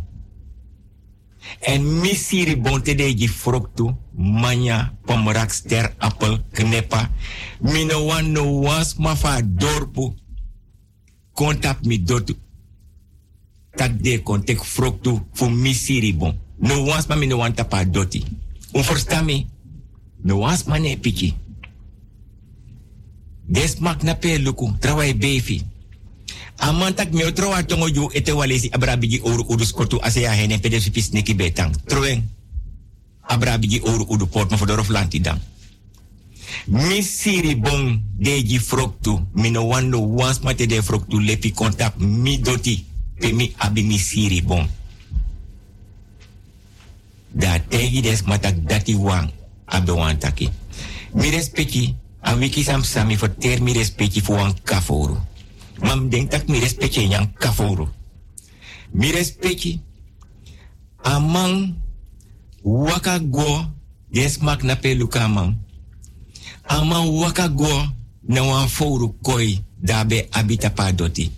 [1.59, 7.09] En misiri bon te deji fruktu, manya, pomrak, ster, appel, knepa.
[7.61, 10.13] Mino wan no was ma fa dorpu.
[11.33, 12.35] Kontap mi dotu.
[13.77, 16.37] Tak de kontek fruktu fu misiri bon.
[16.57, 18.23] No was ma mino wan tapa doti.
[18.73, 19.47] Un versta mi?
[20.21, 21.33] No was ma ne piki.
[23.47, 25.63] Des mak na pe luku, trawai befi.
[26.57, 31.09] Amantak mi otroa tongo ju ete walesi abrabigi oru udu skotu asea hene pede fipis
[31.09, 31.71] neki betang.
[31.85, 32.23] Troeng.
[33.21, 34.89] Abrabigi oru udu port ma fodorof
[35.21, 35.39] dang.
[36.65, 39.27] Mi siri bon deji froktu.
[39.33, 42.85] Mi no wando wans mate de froktu lepi kontak mi doti.
[43.19, 44.67] Pe mi abi mi siri bon.
[47.31, 49.31] Da tegi des matak dati wang
[49.65, 50.49] abe wan taki.
[51.13, 51.95] Mi respecti,
[52.27, 55.17] a wiki sam sami for ter mi respecti fu kaforu.
[55.79, 57.87] Mam denk mi respecti yang kaforu.
[58.91, 59.79] Mi respecti,
[61.03, 61.75] amang
[62.63, 63.65] waka go
[64.11, 65.55] des mak na pe luka amang.
[67.21, 67.85] Waka go
[68.27, 68.67] na wan
[69.21, 71.31] koi dabe abita doti.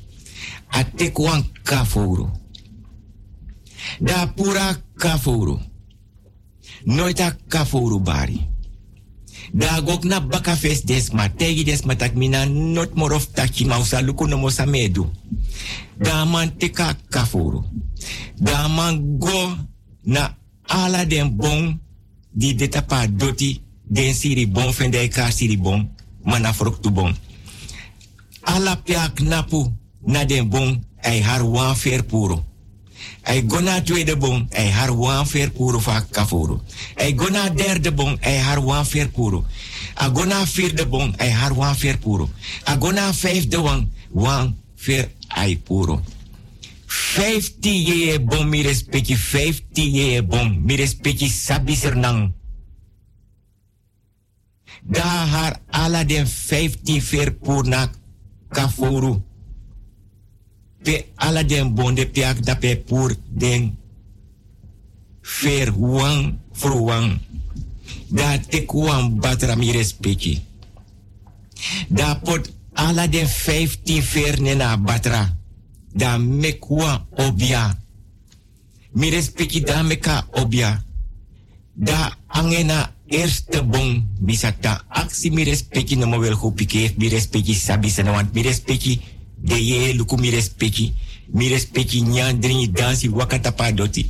[0.69, 2.29] Atek wan kaforu.
[3.99, 5.59] Da pura kaforu.
[6.85, 8.47] Noita kaforu bari.
[9.53, 13.65] Da gok na baka fes des ma tegi des ma tak mina not morof taki
[13.65, 15.09] mausa luku no mosa medu.
[15.97, 17.63] Da man teka kaforu.
[18.37, 19.57] Da man go
[20.03, 20.37] na
[20.67, 21.79] ala den bon
[22.31, 25.89] di deta pa doti den siri bon fende ka siri bon
[26.23, 27.13] mana tu bon.
[28.43, 29.71] Ala pia knapu
[30.05, 31.75] na den bon ai har wan
[32.07, 32.48] puro.
[33.21, 36.61] Hij go naar tweede bon, hij haar wan verpuro van kaforo.
[36.95, 39.45] Hij go naar derde bon, hij haar wan verpuro.
[39.93, 42.29] Hij go naar vierde bon, hij haar wan verpuro.
[42.63, 46.01] Hij go naar vijfde wan, wan ver ai puro.
[46.85, 52.31] Vijfti je bon, mi respecti, vijfti je bon, mi respecti sabiser nang.
[54.83, 57.91] Da haar ala den vijfti verpur na
[58.49, 59.23] kaforo
[60.89, 63.77] pe ala den bonde pe ak da pe pur den
[65.21, 67.19] fer wang fru wang
[68.09, 69.69] da te kuan batra mi
[71.87, 75.35] da pot ala den 15 fer nena batra.
[75.91, 77.77] Da mekwa obia.
[78.91, 80.83] Mi respecti da meka obia.
[81.73, 87.57] Da angena eerste bon bisata aksi mi respecti no wel hupike mi respecti
[88.05, 88.31] want
[89.41, 90.93] de ye luku mi respecti
[91.33, 92.41] mi respecti nyan
[92.73, 94.09] dansi wakata pa doti.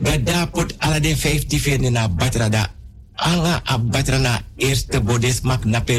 [0.00, 2.70] Da da pot ala den 50 ferne na batra da
[3.14, 5.98] anga a batra na eerste bodes mak na pe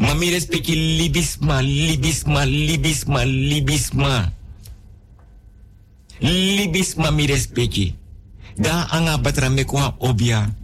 [0.00, 4.32] ma mi respecti libisma libisma libisma libisma.
[6.20, 7.94] Libisma mi respecti
[8.56, 10.54] da anga batra me kwa obia.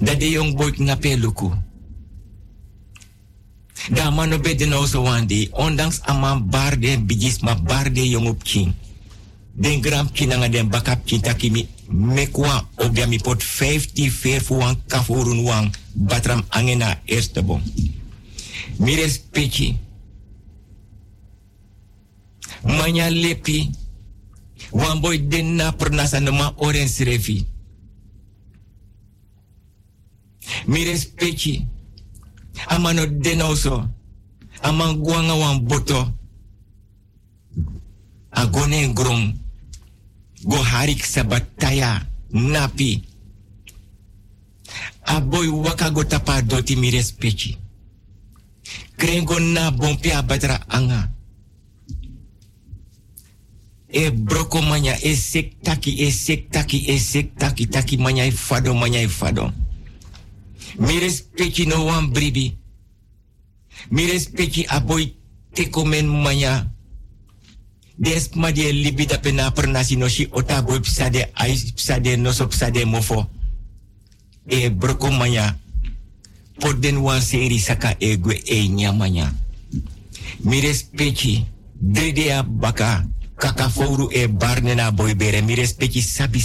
[0.00, 1.52] Da de young boy na pe luku
[3.90, 8.72] da mano bede no so wandi ondanks ama barde bigis ma barde young op king
[9.54, 12.66] den gram kinanga den bakap kintaki mi mekwa
[13.08, 17.62] mi pot 50 ver fu wan kafurun batram angena eerste bom.
[18.78, 19.76] Mi respecti
[22.64, 23.70] manya lepi.
[24.72, 27.46] Wan boy den na pernasa nama oren srefi.
[30.66, 30.84] Mi
[32.68, 33.88] amano denoso
[34.62, 36.12] aman guanga wan boto
[40.44, 43.12] go harik sabataya napi
[45.04, 47.56] A boy waka go tapa doti mi respecti.
[48.96, 51.10] Krengo na bompi abatra anga.
[53.88, 56.10] E broko manya e sek taki e
[56.50, 56.98] taki e
[57.36, 59.52] taki taki manya e fado manya e fado.
[60.78, 62.56] Mi respecti no wan bribi.
[63.90, 65.14] Mi respecti a boy
[65.52, 66.70] teko men manya.
[67.96, 70.06] Des ma die libi da pena per nasi no
[70.80, 73.28] psade ai psade no so psade mofo.
[74.46, 75.58] E broko manya.
[76.58, 79.34] Poden wan seri saka egwe e nyamanya.
[80.44, 81.46] Mi respecti
[82.42, 83.04] baka
[83.36, 86.40] kaka fouru e barne na boy bere mi respecti sabi.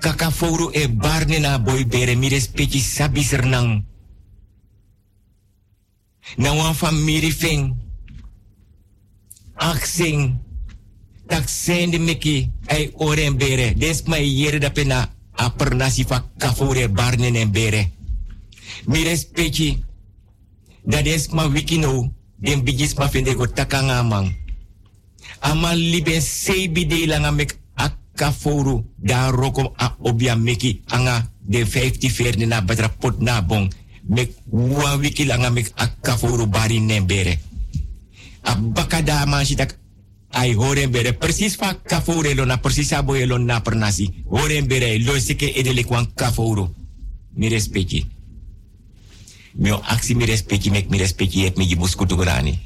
[0.00, 3.84] Kaka fouru e barne na boy bere mi respecti sabi sernang.
[6.36, 7.76] Na wan famiri feng.
[9.54, 10.40] Aksing.
[11.28, 13.74] Tak sende meki ai oren bere.
[13.76, 17.92] Des mai yere da pena a per nasi fa kafore barne ne bere.
[18.86, 19.84] Mi respecti.
[20.82, 24.32] Da des ma wikino den bigis ma fende go takanga mang.
[25.40, 27.58] Ama libe seibi de langa mek
[28.20, 33.40] akka foru da roko a obia meki anga de 50 verne na batra pot na
[33.40, 33.68] bon
[34.04, 37.38] mek wa wiki langa mek akka foru bari ne bere.
[38.42, 39.78] A baka da man sitak
[40.32, 40.54] ai
[40.90, 44.24] bere precies fa kafore lo na precies abo lo na pernasi.
[44.28, 46.74] Horen bere lo sike edele kwan kaforo.
[47.34, 48.06] Mi respecti.
[49.54, 52.58] Mio aksi mi respecti mek mi respecti et mi jibus kutugrani.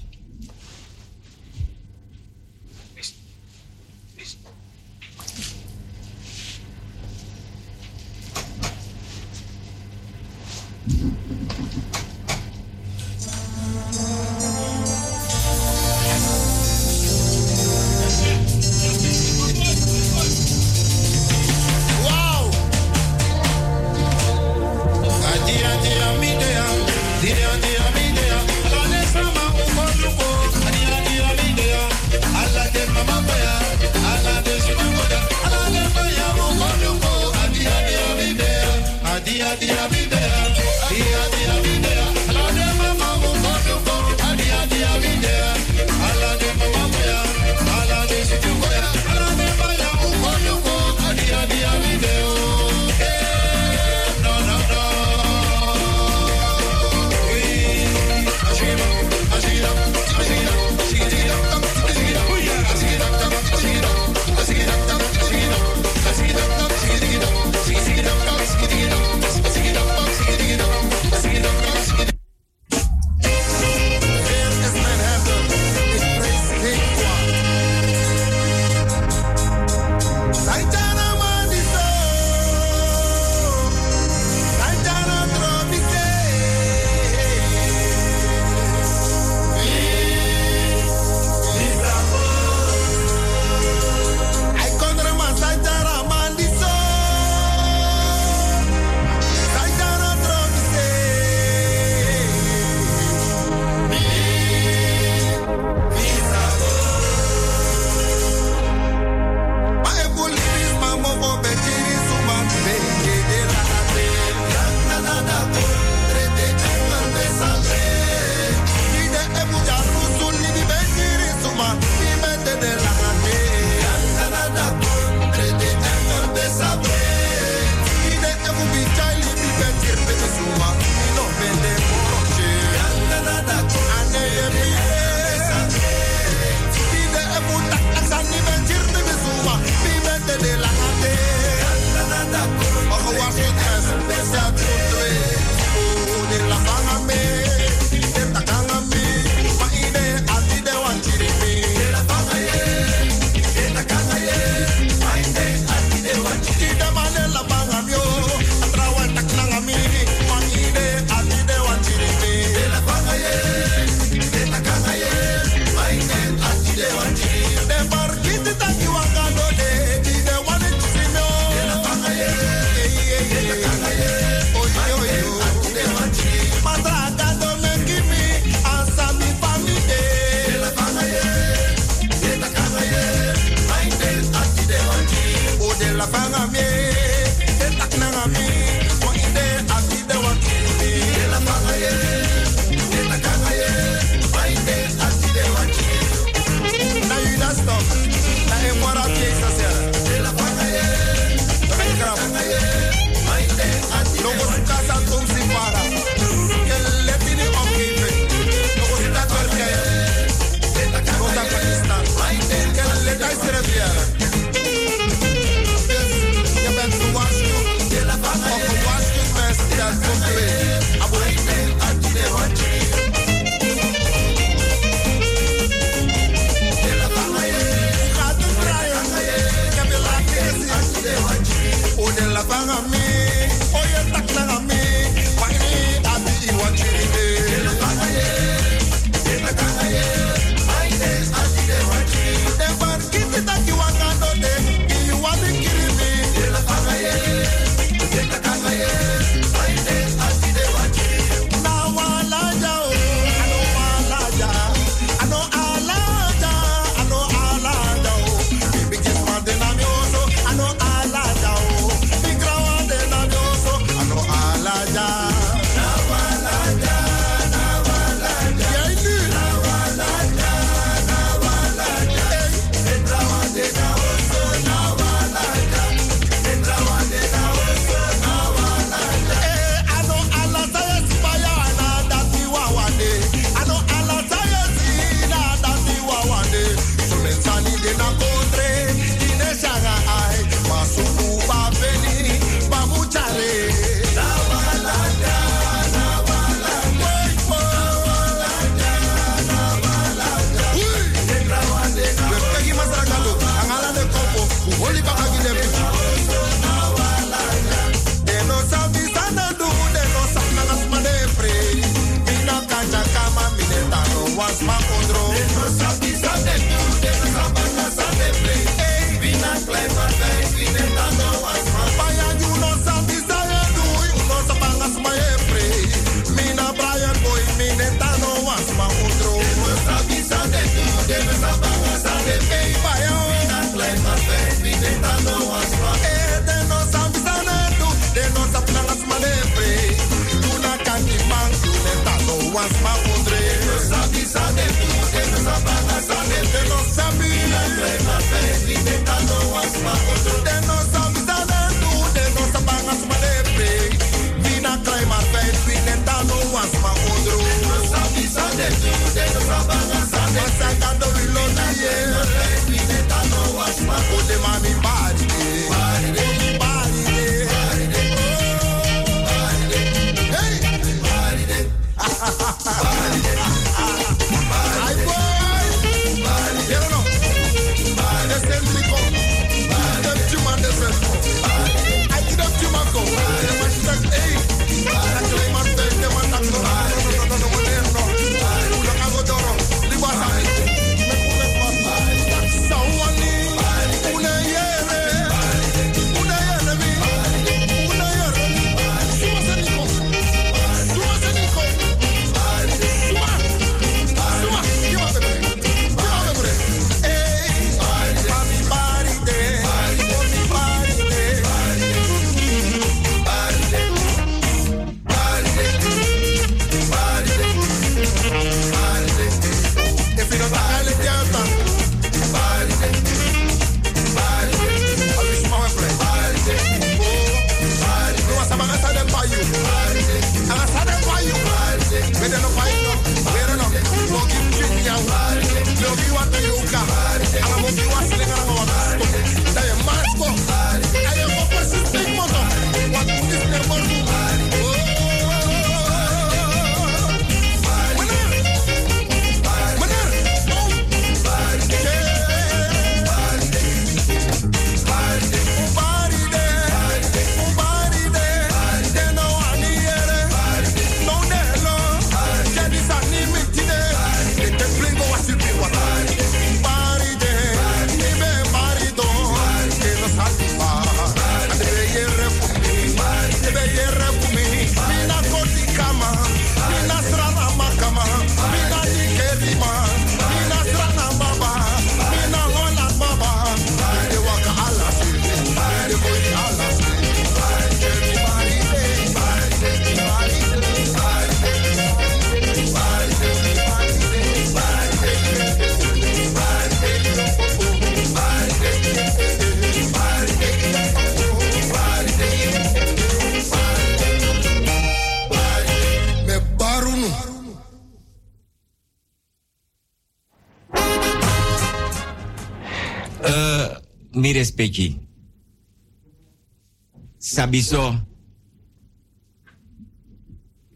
[517.19, 518.01] Sabiso.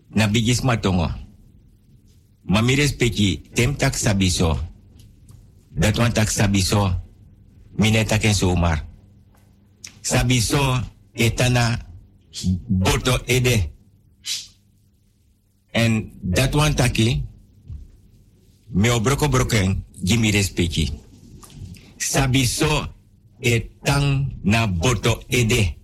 [0.09, 1.09] Na bigis matongo.
[2.43, 3.43] Ma mi respecti.
[3.55, 4.59] Tem tak sabiso.
[5.71, 7.01] Dat tak sabiso.
[7.77, 8.89] Mine tak zomaar.
[10.01, 10.81] Sabiso
[11.13, 11.79] etana
[12.69, 13.71] boto ede.
[15.71, 17.25] En dat wan taki.
[18.67, 19.85] Me obroko broken.
[20.03, 20.93] Jimi respecti.
[21.97, 22.98] Sabiso
[23.41, 25.77] etang na boto ede.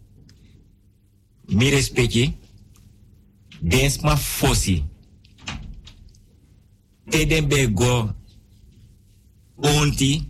[1.48, 2.32] Mi respecti.
[3.60, 4.84] Densma fosi.
[7.10, 8.10] Teden be go
[9.56, 10.28] onti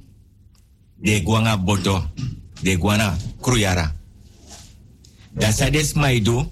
[0.97, 2.11] de guanga boto
[2.62, 3.95] de guana kruyara.
[5.33, 6.51] Da sa des maido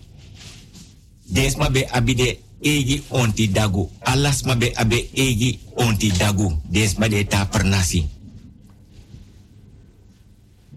[1.26, 3.90] des ma be abide egi onti dagu.
[4.00, 6.60] Alas ma be abe egi onti dagu.
[6.70, 8.06] Des ma de ta pernasi.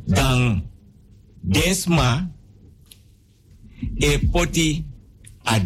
[0.05, 0.63] Dan
[1.41, 2.29] des ma
[3.97, 4.85] e poti
[5.43, 5.59] a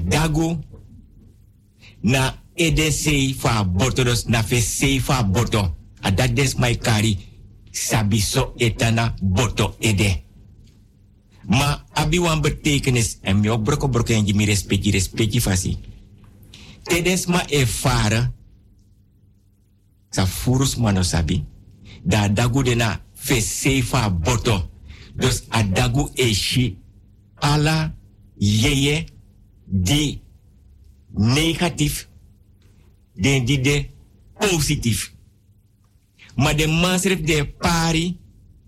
[2.02, 2.92] na ede
[3.38, 4.60] fa boto dos na fe
[5.00, 5.76] fa boto.
[6.02, 7.18] A dat des mai kari
[7.72, 10.24] sabiso etana boto ede.
[11.44, 15.78] Ma abi wan betekenis en mi broko broko en mi respecti respecti fasi.
[16.84, 18.32] Tedes ma e fara
[20.10, 21.44] sa furus mano sabi.
[22.04, 24.58] Da dagu de na fe sefa boto.
[25.16, 26.78] Dus a dagu e shi
[27.36, 27.94] ala
[28.38, 29.06] yeye
[29.66, 30.22] di
[31.14, 32.08] negatief
[33.14, 33.86] den di de
[34.40, 35.14] positief.
[36.36, 38.18] Maar de man schreef de pari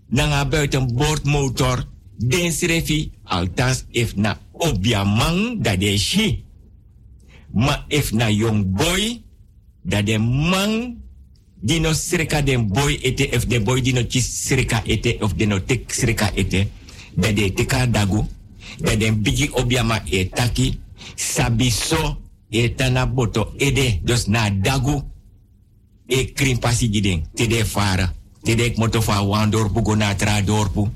[0.08, 6.44] na buiten boordmotor den schreef althans if na obiamang dat de shi.
[7.52, 9.22] Maar if na young boy
[9.82, 11.01] dat de man
[11.62, 15.34] die no sreka den boy ete if de boy die no chis sreka ete of
[15.34, 16.68] de tek sreka ete.
[17.14, 18.26] Dat de teka dagu
[18.78, 20.80] dat den bigi obiama e taki.
[21.14, 22.18] Sabiso
[22.50, 25.02] etana boto ede dus na dagu
[26.06, 28.12] e krim pasi giding te de fara.
[28.42, 29.22] Te de moto fa
[29.84, 30.90] go na tra dorpu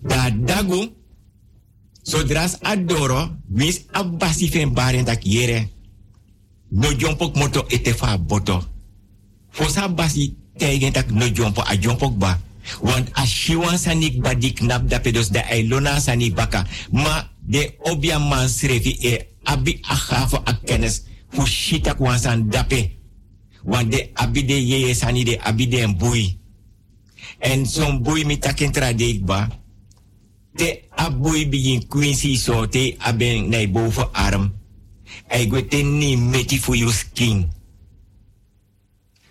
[0.00, 0.92] da dagu
[2.02, 3.36] sodras adoro.
[3.48, 5.68] Wis abasi fen baren tak yere
[6.68, 8.71] no jompok moto ete fa boto
[9.52, 11.62] fosa basi tegen tak no jompo?
[11.62, 12.38] A jompok ba?
[12.82, 16.64] Want a shiwan sanik badik nap da pedos da ailona sanik baka.
[16.92, 22.90] Ma de obia man srefi e abi a gave a kennis fu shitak wansan dape.
[23.64, 25.86] Want de abi de yeye sani de abi de
[27.42, 29.48] en zo'n boei mi taken tradeek ba
[30.54, 34.52] te aboei begin quincy so te aben nei boven arm.
[35.28, 37.48] Ei go te ni meti fu you skin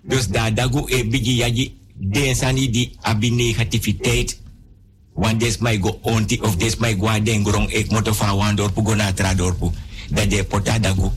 [0.02, 4.40] dus da dagu e bigi yaji den sani di abi negativiteit
[5.14, 8.56] want des mai go onti of des mai go den grong ek moto fa wan
[8.56, 9.72] dorpu go na tra dorpu.
[10.10, 11.12] Da de pota dagu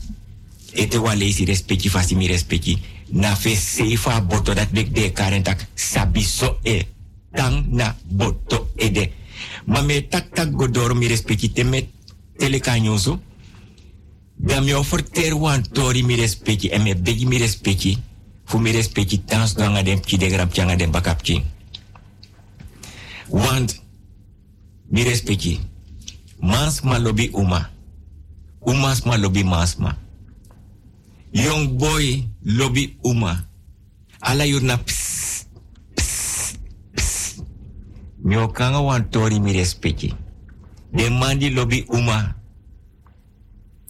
[0.73, 2.77] ete wa leisi respecti fasi mi respecti.
[3.09, 6.85] Na fe seifa boto dat bek de karentak sabi so e
[7.31, 9.11] tang na boto ede
[9.65, 11.87] ma me tak tak go doro mi respecti te me
[12.37, 13.19] telekanyoso
[14.35, 17.97] da mi offer ter wan tori mi respecti e me begi mi respecti
[18.45, 21.43] fu mi respecti tans danga dem ki de grap changa dem bakap king
[23.29, 23.81] want
[24.89, 25.59] mi respecti
[26.39, 27.69] mans ma lobi uma.
[28.61, 29.95] Umas ma lobi mas ma.
[31.31, 33.47] Young boy lobi uma.
[34.21, 35.45] Ala yurna ps
[35.95, 36.57] ps
[36.95, 37.41] ps.
[38.53, 40.13] Kanga wan tori mi respecti
[40.93, 42.35] de mandi lobi uma.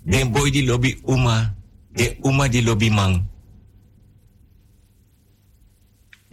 [0.06, 1.56] Den boy di lobi uma.
[1.96, 3.24] De uma di lobi mang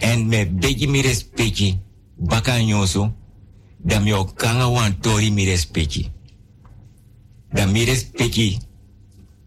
[0.02, 1.78] en me begi mi respecti
[2.16, 3.14] baka nyoso.
[3.84, 6.10] Da mio kanga wan tori mi respecti
[7.52, 8.58] da mi respecti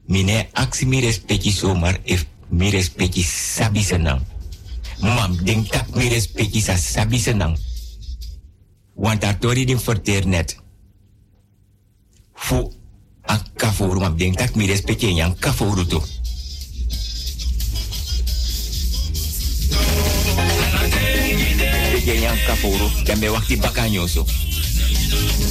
[0.06, 3.82] mine aksi mi respecti somar if mi respecti sabi
[5.02, 7.56] mam denk tak mi respecti sa sabi senang.
[9.40, 10.56] Tori din verteer net.
[12.34, 12.72] Fu
[13.22, 16.04] a kaforu mam denk tak respecti yang kaforu to
[22.06, 24.30] Peke yang kaforu dan me wakti bakanyoso.
[24.30, 25.45] mezelf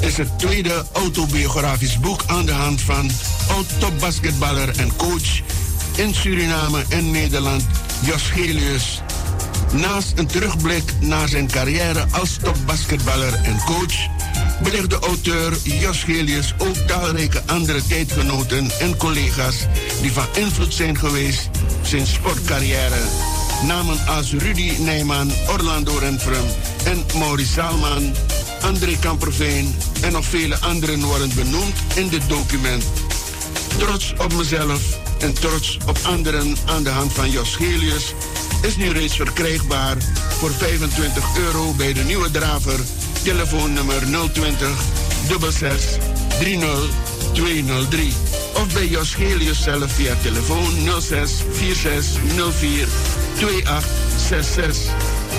[0.00, 3.10] is het tweede autobiografisch boek aan de hand van
[3.48, 5.40] oud-topbasketballer en coach
[5.96, 7.64] in Suriname en Nederland,
[8.04, 9.00] Jos Gelius.
[9.72, 14.08] Naast een terugblik naar zijn carrière als topbasketballer en coach,
[14.62, 19.66] belegt de auteur Jos Gelius ook talrijke andere tijdgenoten en collega's
[20.00, 21.50] die van invloed zijn geweest
[21.82, 23.00] zijn sportcarrière.
[23.66, 26.46] Namen als Rudy Nijman, Orlando Renfrum
[26.84, 28.12] en Maurice Salman,
[28.60, 32.84] André Kamperveen en nog vele anderen worden benoemd in dit document.
[33.78, 38.14] Trots op mezelf en trots op anderen aan de hand van Jos Gelius
[38.62, 39.96] is nu reeds verkrijgbaar
[40.38, 42.80] voor 25 euro bij de nieuwe draver.
[43.22, 44.02] Telefoonnummer
[44.32, 44.70] 020
[45.28, 45.98] 66
[46.38, 46.88] 30
[47.32, 48.12] 203.
[48.54, 52.88] Of bij Jos Gelius zelf via telefoon 06 46 04
[53.34, 54.92] 2866.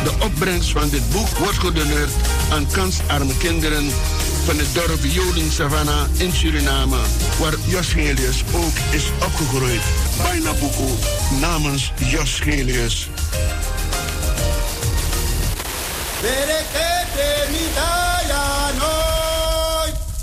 [0.04, 2.12] De opbrengst van dit boek wordt gedoneerd
[2.52, 3.90] aan kansarme kinderen
[4.46, 6.98] van het dorp Joling Savannah in Suriname,
[7.40, 9.82] waar Jos Gelius ook is opgegroeid.
[10.24, 10.98] Bijna boeken
[11.40, 13.10] namens Jos Gelius.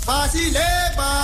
[0.05, 1.19] Pasile pa.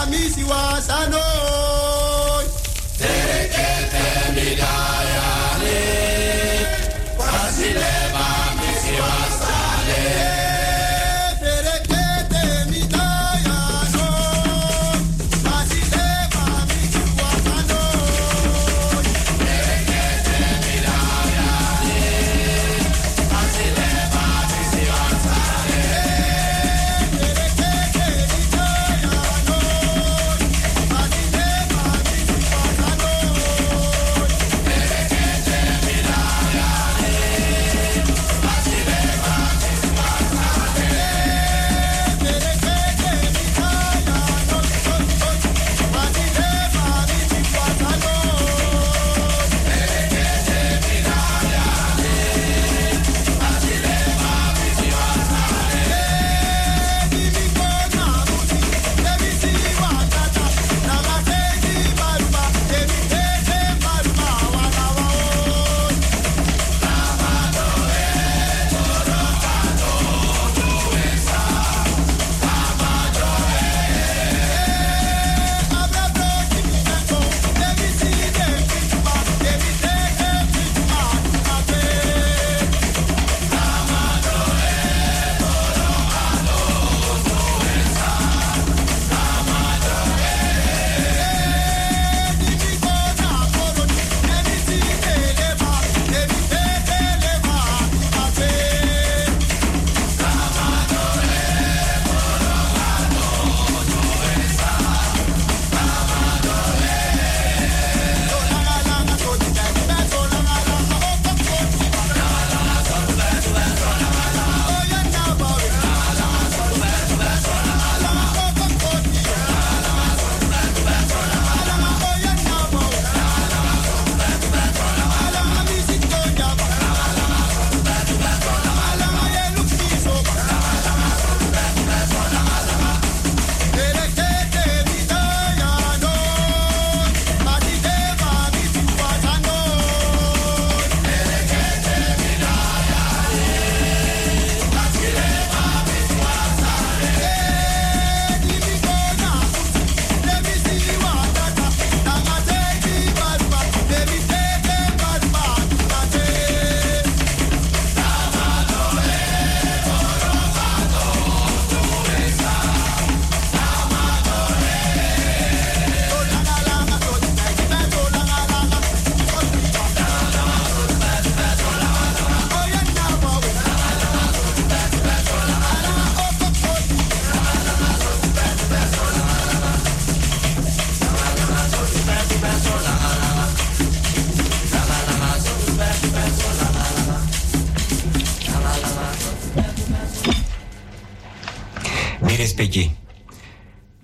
[192.55, 192.95] Mi respecti.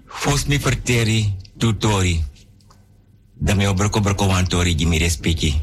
[0.08, 2.22] Fos mi verteri tutori.
[3.34, 5.56] Da me obroko broko wantori gi mi respecti.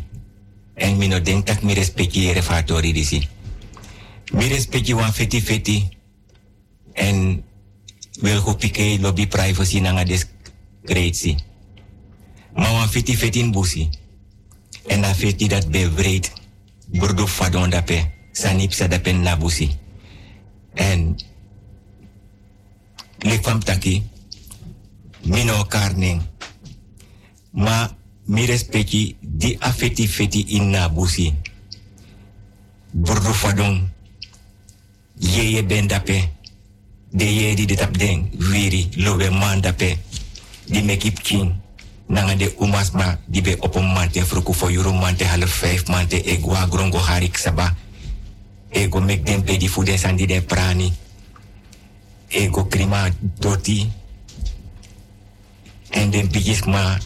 [0.75, 3.29] En mi no denk tak mi respecti refatori disi.
[4.33, 5.89] Mi respecti wan feti feti.
[6.95, 7.45] En
[8.23, 10.27] wil go pike lobby privacy nanga des
[10.83, 11.37] greatsi.
[12.55, 13.89] Ma wan feti feti busi.
[14.87, 16.33] En a feti dat be vreed.
[16.87, 18.13] Burdo fadon dape.
[18.33, 19.77] Sanip sa dape na busi.
[20.75, 21.17] En
[23.23, 24.03] lefam taki
[25.25, 26.23] mino karning.
[27.51, 27.89] Ma
[28.29, 31.33] mi respecti di afeti feti inna busi
[32.93, 33.91] Burdu fadon.
[35.19, 36.31] Yeye ben dape.
[37.11, 39.99] De ye di tap den wiri lobe man dape.
[40.65, 41.53] Di mekip king.
[42.09, 46.23] Nanga de umas umasma di be opo mante fruku fo yuru mante half vijf mante
[46.25, 47.77] egwa grongo harik saba.
[48.71, 50.93] Ego mek den pe di fude sandi den prani.
[52.29, 53.09] Ego krima
[53.41, 53.91] doti.
[55.91, 56.99] En den bigis ma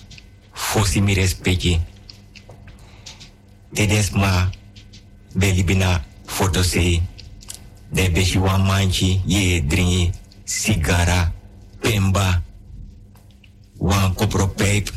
[0.52, 1.80] fosi mi respecti.
[3.72, 4.50] Tedes ma
[5.34, 7.02] beli bina foto sei.
[7.92, 10.10] De beshi wa manchi ye dringi
[10.44, 11.32] sigara
[11.80, 12.42] pemba
[13.78, 14.90] wan kopro pijp.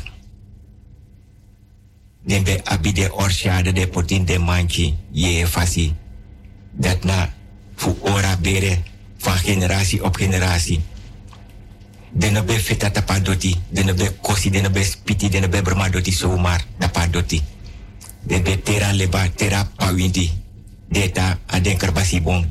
[2.26, 5.94] Den be abi de orshade de potin de manchi ye fasi.
[6.72, 7.32] Dat na
[7.74, 8.82] fu ora bere
[9.26, 10.80] van generatie op generatie.
[12.10, 16.64] Den be tapa doti, den be kosi, den be spiti, den be broma doti zomaar
[16.78, 17.42] tapa doti.
[18.22, 20.30] Den be tera leba, tera pawinti.
[20.88, 22.46] Deta aden kerbasi bon.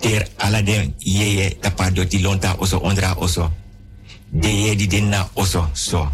[0.00, 3.52] Ter ala den yeye tapa doti lonta oso ondra oso
[4.30, 6.08] de ye di den na oso so.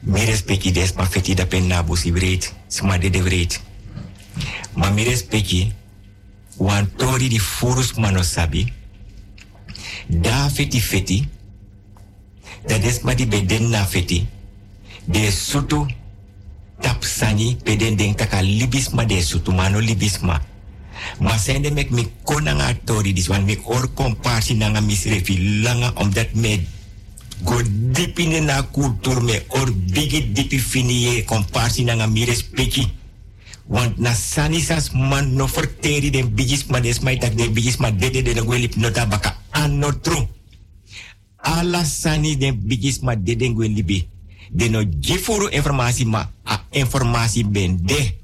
[0.00, 3.60] Mi respecti des ma feti da pen na busi breed, sma de de breed.
[4.74, 5.72] Ma mi respecti
[6.56, 8.72] wan tori di furus mano sabi,
[10.08, 11.28] da feti feti,
[12.66, 14.26] da des ma di beden na feti,
[15.04, 15.86] de sutu
[16.80, 20.42] tap sani peden den taka libisma de sutu mano libisma.
[21.18, 25.92] Maar zijn de mek mi konanga tori dis wan mi or komparsi nanga misrefi langa
[25.94, 26.66] omdat me
[27.42, 32.24] go dipi ne na kultur me or bigi dipi fini komparsi nanga mi.
[33.66, 37.90] Want na sanisas man no verteri den bigis ma des mai tak den bigis ma
[37.90, 40.28] dede de lip nota baka anotru.
[41.36, 44.08] Ala sani den bigis ma dede libi.
[44.50, 48.14] De no gifuru informasi ma a informasi ben de.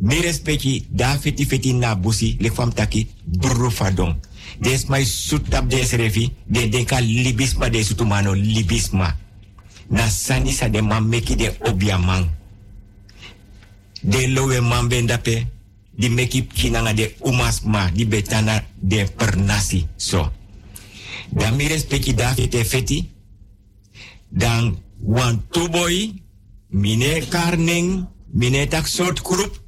[0.00, 4.16] Mi respecti da feti feti na busi le fam taki bru fadon.
[4.60, 9.16] Des mai sutap des refi de denka libisma de sutumano libisma.
[9.88, 12.37] Na sani sa de man meki de obiaman.
[14.00, 15.46] De lowe man ben dape
[15.90, 20.32] di meki kinanga de umasma di betana de pernasi so.
[21.30, 23.10] Dan mi respecti da feti feti
[24.28, 26.14] dan wan tuboy
[26.68, 28.86] mine karning mine tak
[29.22, 29.60] groep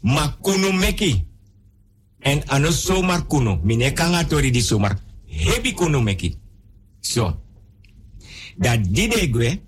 [0.00, 1.26] ma kunu meki.
[2.18, 3.60] En ano somar kunu.
[3.62, 4.98] Mine kanga tori di somar.
[5.26, 6.36] Hebi kunu meki.
[7.00, 7.40] So.
[8.56, 9.60] Dat dide gwe.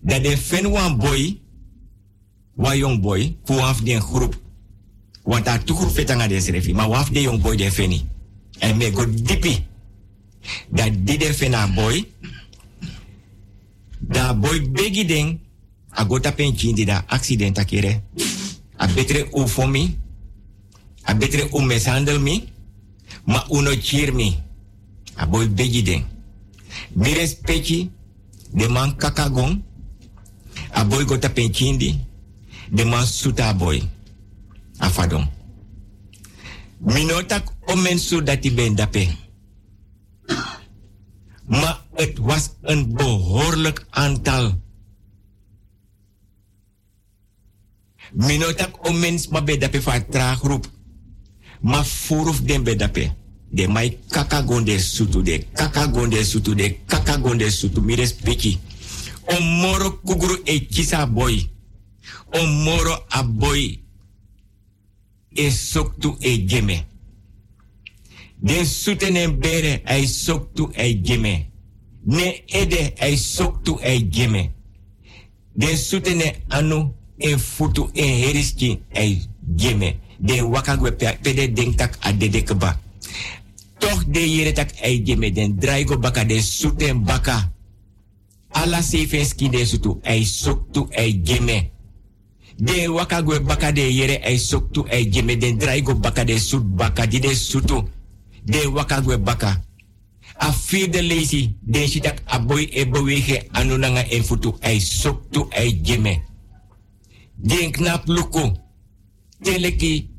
[0.00, 1.40] Dat de fen wan boy.
[2.56, 3.36] Wa young boy.
[3.44, 4.34] Fu waf den groep.
[5.22, 6.74] Want daar toe groep fetanga de srefi.
[6.74, 8.08] Maar waf de young boy de feni.
[8.58, 9.66] En me go dipi.
[10.68, 12.08] Dat dide fena boy.
[13.98, 15.40] Da boy begi den.
[15.90, 18.02] Agota penchindi da accident akere
[18.76, 19.96] a betere u for me,
[21.02, 22.42] a betere u mishandle me,
[23.24, 24.44] ma uno cheer me.
[25.14, 26.04] A boy begi den.
[26.92, 27.14] Mi
[28.52, 29.64] de man kakagon,
[30.70, 32.05] a boy gota penchindi,
[32.70, 33.82] de man suta boy.
[34.78, 35.30] A fadon.
[36.78, 39.08] Minotak o mensu dati ben dape.
[41.46, 44.60] Maar het was een behoorlijk aantal.
[48.12, 50.70] Minotak o mens ma be dape fa tra groep.
[51.60, 53.14] Ma furuf den be dape.
[53.50, 58.58] De mai kaka gonde sutu de kaka gonde sutu de kaka gonde sutu mi respecti.
[59.24, 61.50] O moro kuguru e kisa boy.
[62.36, 63.80] O moro a boy
[65.36, 66.86] e soktu e geme.
[68.36, 71.50] Den sutene bere ai soktu e geme.
[72.04, 74.50] Ne ede ai soktu e geme.
[75.54, 79.20] Den sutene anu e futu e heriski e
[79.56, 79.96] geme.
[80.18, 82.80] De wakagwe pede denk tak a dede keba.
[83.78, 87.52] Toch de yere tak e geme den draigo baka de suten baka.
[88.48, 91.75] Ala sefenski de sutu e soktu e geme.
[92.58, 97.06] De wakagwe baka de yere e soktu e geme den draigo baka de sut baka
[97.06, 97.84] de sutu.
[98.44, 99.62] De wakagwe baka.
[100.38, 104.78] A vierde lazy den shitak a boy e bewege anunanga e futu e
[105.50, 106.22] e geme.
[107.36, 108.52] Den knap luko.
[109.42, 110.10] Teleki.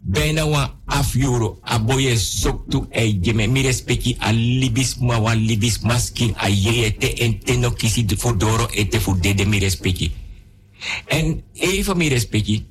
[0.00, 1.58] Bijna wan af euro.
[1.62, 3.46] A boye soktu e geme.
[3.46, 8.88] Mi respecti a libisma wan libis maskin a yeye te en kisi de fodoro e
[8.88, 10.23] te fudede mi respecti.
[11.06, 12.66] En even mi respecti.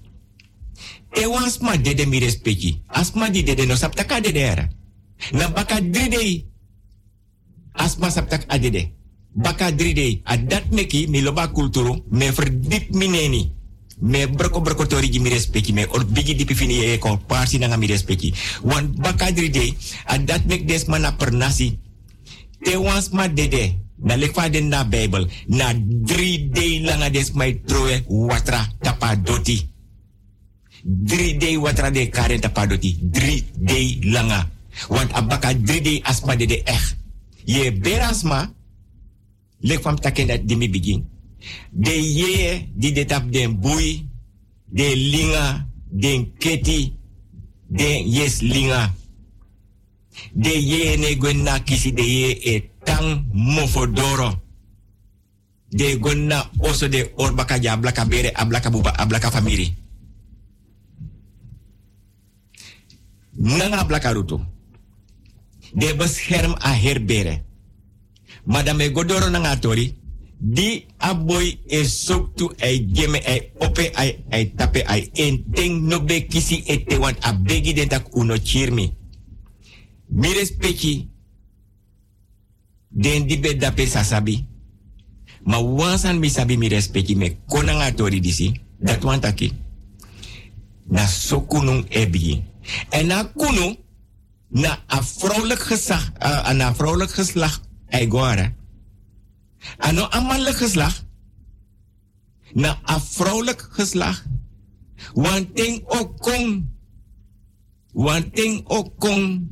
[1.14, 2.82] E wansma dede mi respecti.
[2.88, 4.70] Asma di dede no saptaka dede era.
[5.32, 6.46] Na baka dride.
[7.74, 8.94] Asma saptak adede.
[9.34, 10.22] Baka dride.
[10.24, 12.06] Adat meki mi loba kulturu.
[12.10, 13.52] Me verdip mineni.
[14.02, 15.74] Me broko broko tori mi respecti.
[15.74, 18.34] Me or bigi di pifini e ko parsi nanga mi respecti.
[18.62, 19.74] Wan baka dride.
[20.06, 21.80] Adat mek des mana pernasi.
[22.64, 23.83] Te wansma dede.
[24.04, 25.28] Na lekwa den na Bible.
[25.48, 29.70] Na drie day langa des mai troe watra tapa doti.
[30.84, 32.98] Drie day watra de karen tapa doti.
[33.02, 34.50] Drie day langa.
[34.90, 36.98] Want abaka drie day asma de de echt.
[37.46, 38.52] Je berasma.
[39.60, 41.08] Lekwam taken dat di mi begin.
[41.72, 44.08] De ye di de tap den bui.
[44.66, 45.68] De linga.
[45.90, 46.96] Den keti.
[47.68, 48.94] Den yes linga.
[50.34, 52.73] De ye ne gwen kisi de ye e
[53.32, 54.42] mofodoro.
[55.70, 59.74] De gonna oso de orbaka ja ablaka bere ablaka buba ablaka famiri.
[63.72, 64.46] Ablaka ruto.
[65.74, 67.44] De bescherm a herbere.
[68.46, 70.02] Madame godoro nanga tori.
[70.46, 76.04] Di aboy e soktu e geme e ope ai ai tape ai en ting no
[76.04, 78.94] be kisi ete want a begi den tak uno chirmi.
[80.08, 81.10] Mi respecti
[82.94, 84.46] den di be dape sasabi.
[85.44, 88.62] Ma wansan mi sabi mi respecti me konanga tori disi.
[88.80, 89.52] Dat want taki.
[90.84, 92.44] Na sokunung ebi.
[92.90, 93.76] En na kunu
[94.48, 96.12] na a vrouwelijk gezag,
[96.54, 98.54] na vrouwelijk geslacht eigora.
[99.78, 101.06] Ano a mannelijk geslacht.
[102.54, 104.24] Na a vrouwelijk geslacht.
[105.14, 106.66] Okong.
[108.32, 109.48] Ting okong.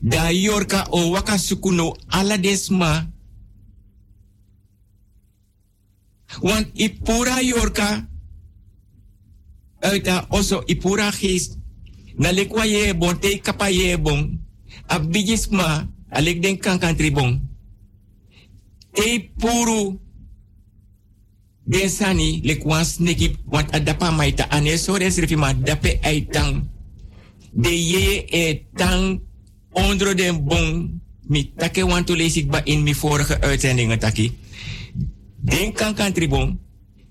[0.00, 3.10] Da yorka o waka sukuno ala desma.
[6.40, 8.08] Want ipura yorka.
[9.82, 11.58] Uit oso ipura geest.
[12.16, 13.68] Na lekwa ye bon te kapa
[13.98, 14.40] bon.
[14.86, 16.58] Abijisma alek den.
[18.92, 20.00] Te puru.
[21.64, 22.84] Den sani lekwan
[23.44, 26.68] want adapa maita ane so des rifima dape aitang.
[27.52, 28.66] De ye e
[29.72, 31.00] onder den bon.
[31.22, 34.38] Mi take want to lees ik ba in mi vorige uitzendingen taki.
[35.36, 36.58] Den kan country bon.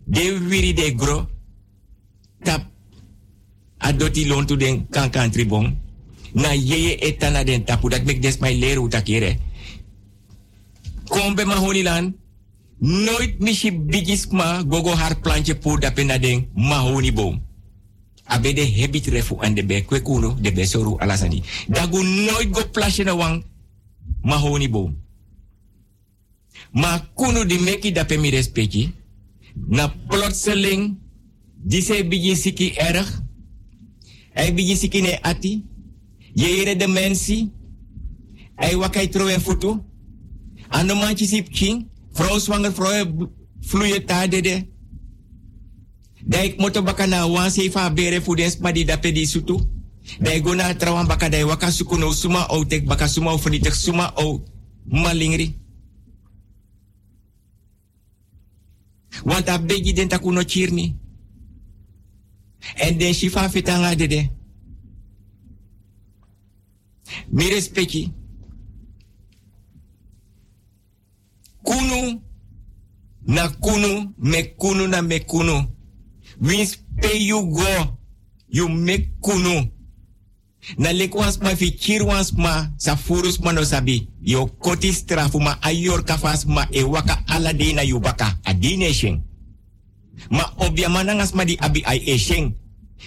[0.06, 1.30] De wiri de gro.
[2.44, 2.66] Tap
[3.78, 5.78] adoti loon to den kan country bon.
[6.34, 9.38] Na yeye etana den tapu dat mai leren utakere.
[11.08, 12.16] Kom bij Mahoniland.
[12.78, 16.50] Nooit mishi bigisma gogo haar plantje pour dape na den
[18.32, 18.40] boom.
[18.40, 21.44] Abe de hebit refu an de be kwekuno de be soru alasani.
[21.68, 23.44] Dagu nooit go plasje na wang
[24.22, 24.96] mahoni boom.
[26.72, 28.94] Ma kuno di meki dape mi respecti.
[29.68, 30.98] Na plotseling.
[31.64, 33.22] Die se bigi siki erg.
[34.34, 35.66] Hij bigi siki ne ati.
[36.34, 37.52] Je ire de mensi.
[38.56, 39.80] Hij wakai troe futu.
[40.70, 41.90] Ano manchi sip king.
[42.14, 43.30] Vrouw zwanger, vrouw
[43.60, 44.28] vloeien ta
[46.32, 49.60] Dijk moto baka na wan sefa bere fudens ma di dape di sutu.
[50.20, 51.68] Dijk go na trawan baka dai waka
[52.00, 53.38] no suma o tek baka suma o
[53.72, 54.42] suma o
[54.86, 55.60] malingri.
[59.26, 60.96] Want a begi den takuno chirni.
[62.76, 64.30] En den shifa fitanga dede.
[67.30, 68.14] Mi respecti.
[71.64, 72.22] Kunu
[73.28, 75.68] na kunu, me kunu na me kunu.
[76.42, 77.98] Wins pay you go,
[78.50, 79.70] you make kunu.
[80.78, 80.90] Na
[81.42, 84.08] ma fi kirwans ma sa furus ma no sabi.
[84.22, 88.38] Yo koti strafu ma ayor kafas ma e waka ala na yubaka.
[88.44, 89.24] Adine sheng.
[90.30, 92.56] Ma obya manangas ma di abi ay e sheng.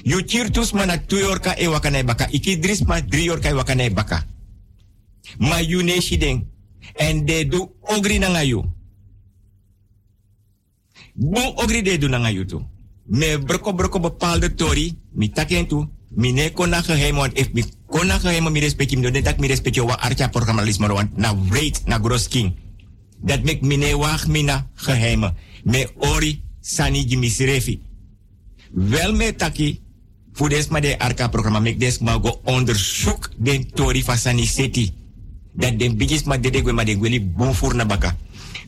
[0.04, 2.28] Yu chirtus ma na tuyorka e waka na e baka.
[2.32, 3.90] Iki dris ma driyorka e waka e.
[5.38, 6.46] Ma yu ne shideng.
[6.98, 8.62] En de do ogri na ngayu.
[11.56, 12.73] Ogri de do na ngayu tu.
[13.06, 14.98] Me broko broko bepaalde tori.
[15.12, 15.88] Mi taken tu.
[16.14, 19.80] Mi ne kona geheim want if mi kona geheim mi respecti mi dat mi respecti
[19.80, 22.54] wa archa programmalisme want na rate na gross king.
[23.18, 24.66] Dat mek mi ne wag mi na.
[25.64, 27.80] Me ori sani jimi sirefi.
[28.72, 29.82] Wel me taki.
[30.32, 34.46] Voor des ma de arca programma mek des ma go onderzoek den tori van sani
[34.46, 34.92] city.
[35.52, 38.16] Dat den bigis ma dede gwe ma de gweli bonfour na baka.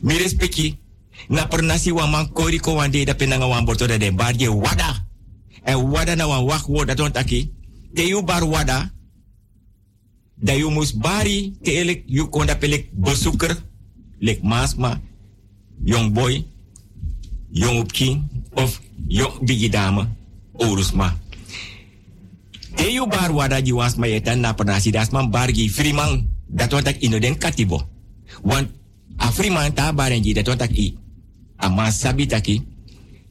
[0.01, 0.77] Mi respecti
[1.29, 5.05] na pernasi wa man kori ko wande da penanga wan borto da de barje wada.
[5.63, 7.51] En wada na wan wachtwoord dat taki.
[7.93, 8.91] Te yu bar wada.
[10.35, 13.57] Da yu mus bari te elek yu konda pelek bezoeker.
[14.19, 15.01] Lek maasma.
[15.83, 16.45] Young boy.
[17.51, 18.29] Jong op king.
[18.53, 20.07] Of jong bigi dame.
[20.53, 21.17] Orusma.
[22.75, 26.29] Teyu bar wada ji was mayetan na pernasi das man bargi friman.
[26.47, 27.87] Dat want ik inoden katibo.
[28.41, 28.69] Want
[29.19, 30.97] a friman ta barenji dat want ik i.
[31.57, 32.61] Ama sabi taki.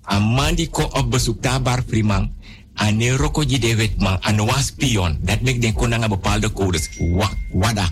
[0.03, 2.31] Amandi ko op bezoek ta bar friman.
[2.75, 4.19] Ane roko ji de wetman.
[4.21, 5.19] Ane was spion.
[5.23, 6.91] Dat mek den konanga bepaalde codes.
[6.99, 7.91] Wa, wada.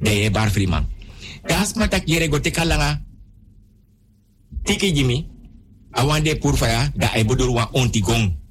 [0.00, 0.86] De e bar friman.
[1.46, 3.02] Das matak yere go tekalanga.
[4.62, 5.26] Tiki jimi.
[5.90, 6.90] Awande purfaya.
[6.94, 8.44] Da e bodur wa ontigong.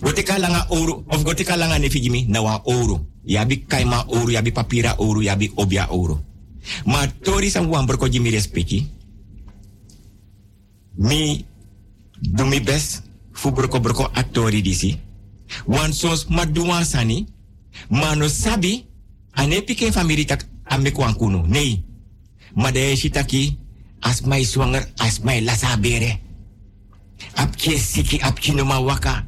[0.00, 3.06] Gote kalanga ouro, of gote kalanga nefijimi na wa ouro.
[3.24, 6.20] Yabi kaima ouro, yabi papira ouro, yabi obia ouro.
[6.86, 7.70] Ma tori sang
[8.10, 8.86] jimi respeki.
[10.96, 11.44] Mi
[12.20, 13.02] do mi best
[13.32, 14.98] fu berko berko atori disi.
[15.66, 17.26] Wan sos ma duwan sani.
[17.90, 18.86] Ma no sabi,
[19.32, 21.46] ane pike famiri tak amek wan kuno.
[21.46, 21.82] Nee.
[22.54, 23.58] Ma de shitaki,
[24.00, 26.20] as mai swanger, as mai lasabere.
[27.34, 29.24] Apke siki, apki no ma waka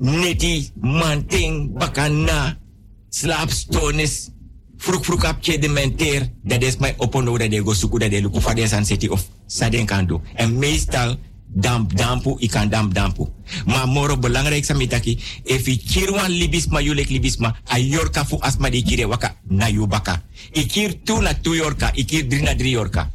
[0.00, 2.56] neti manting bakana
[3.10, 4.32] slaapstoornis
[4.80, 8.20] vroeg vroeg op je dementeer dat is mijn opono dat de go suku dat de
[8.20, 11.16] luku fade san city of saden kan doen en meestal
[11.52, 13.26] damp dampu ik kan damp dampu.
[13.66, 18.36] Maar moro belangrijk samitaki if i kirwan libis ma yulek libis ma a yorka fu
[18.40, 22.70] asma di kire waka na yubaka ikir tu na tu yorka ikir dri na dri
[22.70, 23.10] yorka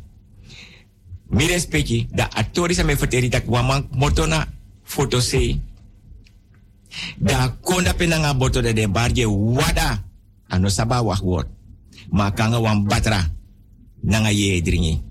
[1.29, 4.47] mi respecti da atori sa me verteri tak wamang motona
[4.83, 5.59] foto sei.
[7.17, 10.03] Da konda penanga boto de de barje wada
[10.47, 11.54] ano saba wak wot
[12.11, 13.31] makanga wan batra.
[14.03, 15.01] Nanga ye dringi.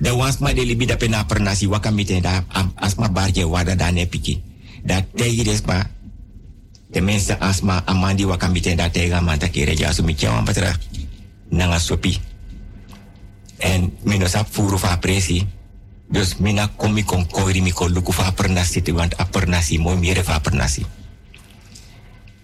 [0.00, 2.44] Da wansma de libi da pena pernasi waka mite da
[2.76, 4.42] asma barje wada da ne piki.
[4.84, 5.90] Da tegi desma
[6.90, 10.76] de mensa asma amandi waka mite da tega manta kere jasu mi wan batra.
[11.50, 12.20] Nanga sopi.
[13.58, 15.46] En mino sap furu fa presi.
[16.10, 19.96] Dus mina komi kon koiri mi kon luku fa pernasi te want a pernasi mo
[19.96, 20.86] mire fa pernasi.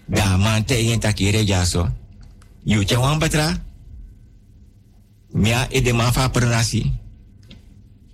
[0.05, 1.89] Da man te yen takire jaso.
[2.65, 3.53] Yu chawan batra.
[5.37, 6.81] Mia e de man fa pernasi.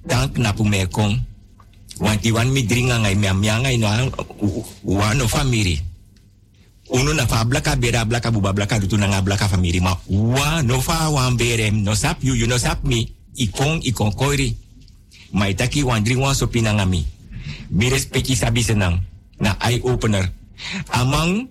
[0.08, 1.16] Tank na pu me kon.
[2.00, 3.88] Want die wan mi dringa ngai mia mia ngai no
[4.84, 5.80] wano famiri.
[6.92, 11.08] Uno na fa blaka bera blaka buba blaka dutu blaka famiri ma wa no fa
[11.10, 14.58] wan berem no sap you you no sap mi ikon ikon koiri
[15.32, 17.06] mai taki wan dring wan sopi na ngami.
[17.72, 19.00] Mi respecti sabi senang
[19.40, 20.28] na eye opener.
[20.92, 21.48] Amang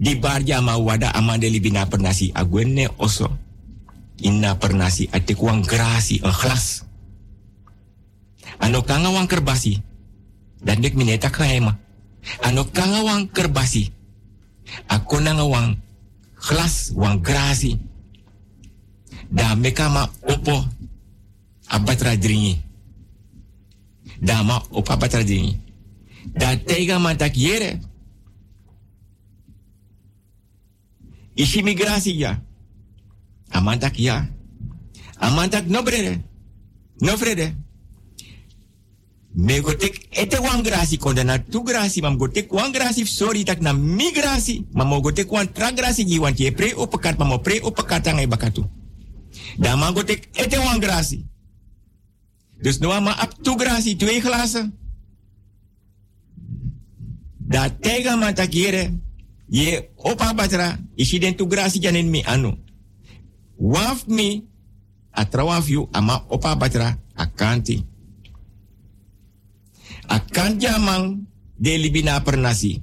[0.00, 3.28] di barja ma wada amande libina pernasi agwenne oso.
[4.24, 6.84] Inna pernasi ate kuang grasi glas.
[8.60, 9.80] Ano kanga wan kerbasi.
[10.60, 11.76] Dan dek mineta kaema.
[12.44, 13.92] Ano kanga wan kerbasi.
[14.88, 15.76] Ako nanga wan
[16.36, 17.76] glas wan grasi.
[19.28, 20.64] Da meka ma opo
[21.68, 22.60] abatra dringi.
[24.20, 25.56] Dama op abatra dringi.
[26.32, 27.89] Da tega mantak yere.
[31.40, 32.36] Isi migrasi ya.
[33.56, 34.28] Amantak ya.
[35.16, 36.20] Amantak no brede.
[37.00, 37.56] No vrede.
[39.32, 43.60] Me gotek ete wan grasi konda na tu grasi mam gotek wan grasi sorry tak
[43.62, 48.04] na migrasi mam gotek wan tra grasi gi wan tie pre opekat mam pre opekat
[48.04, 48.66] ngai bakatu.
[49.56, 50.58] Da mam gotek ete.
[52.60, 54.78] Dus nu maar op toe grasi, twee glazen.
[57.38, 58.34] Da tega man
[59.50, 62.54] ye opa batra, isi den tu grasi janen mi anu.
[63.58, 64.46] Waf mi,
[65.12, 67.84] a trawaf you, ama opa batra, a kanti.
[70.08, 71.26] A kan jamang
[71.58, 72.80] de libina pernasi.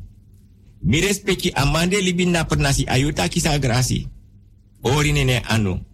[0.83, 4.07] Mi respecti amande libina pernasi, ayuta kisa grasi.
[4.83, 5.87] Ori nene anu.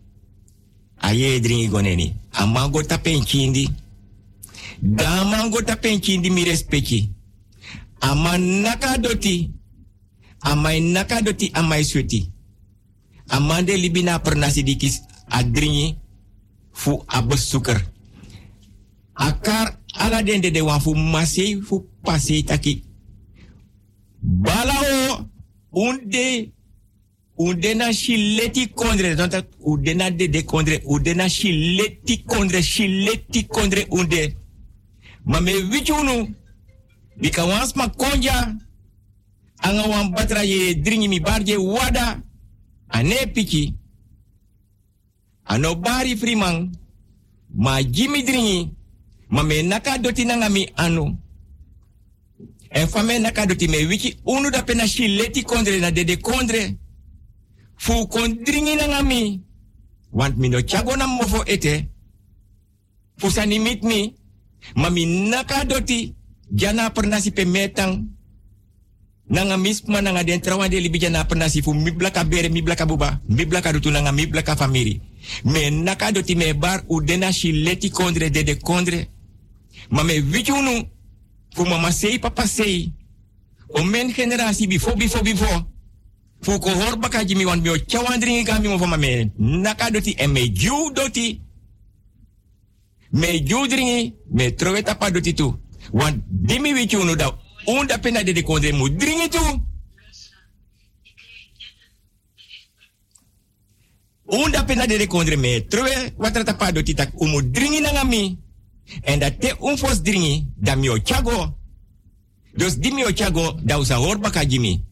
[1.04, 3.70] aye dringi goneni amango tapen kindi
[4.82, 7.10] da mango tapen kindi mi respecti
[8.00, 9.52] ama naka doti
[10.44, 12.30] amai naka doti amai sweti
[13.28, 15.98] amande libina pernasi dikis adringi
[16.72, 17.82] fu abes suker.
[19.16, 22.84] Akar ala dende de wan fu masei fu pasei taki.
[24.22, 25.30] Balao
[25.72, 26.52] unde
[27.38, 29.16] udena shileti kondre.
[29.16, 34.36] Donta udena de de kondre udena shileti kondre shileti kondre unde.
[35.26, 36.36] Ma me wichunu
[37.18, 38.56] bika wans ma konja
[39.68, 42.06] anga wan batra ye dringi mi barje wada
[42.90, 43.64] ane piki
[45.52, 46.70] ano bari frimang
[47.64, 48.60] ma jimi dringi
[49.30, 51.06] ma me naka doti nanga mi anu
[52.70, 56.64] en fame naka doti me wiki unu da pena shileti kondre na de de kondre
[57.84, 59.42] fu kon dringi na ngami.
[60.12, 61.90] Want mi no chago na mofo ete.
[63.18, 64.16] Fu sa ni mit mi.
[64.76, 66.16] Ma mi naka doti.
[66.54, 68.13] Jana pernah si pemetang
[69.34, 72.62] nanga misma nanga den trawa de libi jana pernah si fu mi blaka bere mi
[72.62, 73.20] blaka buba.
[73.28, 75.02] Mi blaka nanga mi blaka famiri.
[75.44, 79.08] Me naka me bar u leti kondre de de kondre.
[79.90, 80.88] Ma me wichunu
[81.56, 82.94] fu mama sei papa sei.
[83.70, 85.68] O men generasi bifo bifo bifo.
[86.42, 90.28] Fu ko hor baka jimi wan mio chawandringi kami mo fama me naka doti e
[90.28, 91.42] me ju doti.
[93.12, 94.54] Me ju dringi me
[95.12, 95.60] doti tu.
[95.92, 99.40] Wan dimi wichunu da unda pena de de kondre mu dringi tu
[104.26, 108.38] unda pena de de kondre me trowe watrata pa doti tak umu dringi nanga mi
[109.02, 111.58] en dat te unfos dringi da mio chago
[112.58, 114.84] dus di mio chago da usa hor baka jimi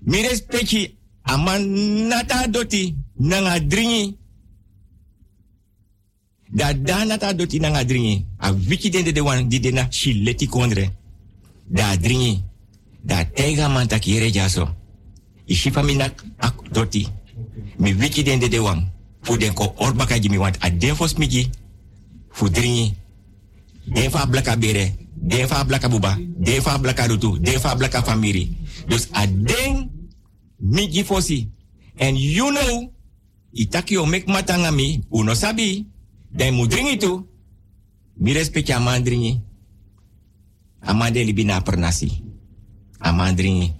[0.00, 1.62] mi respecti aman
[2.08, 4.16] nata doti nanga dringi
[6.48, 10.90] da nata doti nanga dringi a wiki den de wan di de na shileti kondre
[11.68, 12.42] da dringi.
[13.02, 14.68] Da tega man tak yere jaso.
[15.46, 17.08] Ishi fami nak ak doti.
[17.78, 20.96] Mi wiki den de de wan fu den ko or baka jimi want a den
[20.96, 21.50] fos miji
[22.30, 22.94] fu dringi.
[23.84, 24.94] Den fa blaka bere.
[25.14, 26.16] Den fa blaka buba.
[26.18, 27.38] Den blaka rutu.
[27.38, 28.56] Den fa blaka famiri.
[28.88, 29.90] Dus a den
[30.56, 31.50] miji fosi.
[31.98, 32.92] And you know
[33.52, 35.86] itaki o mek matanga mi uno sabi.
[36.30, 37.26] Den mu dringi tu
[38.18, 38.72] mi respecti
[39.02, 39.45] dringi
[40.86, 42.22] aman de libi na pernasi
[42.98, 43.72] aman dringi.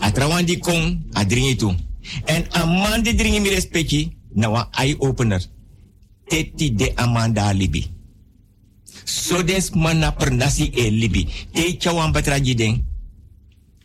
[0.00, 1.74] A trawan di kong a dringi tu.
[2.26, 5.40] En aman de dringi mi respecti na wa eye opener.
[6.28, 7.98] Teti de amanda libi
[9.04, 12.84] so des mana pernasi e libi te chawan batra jiden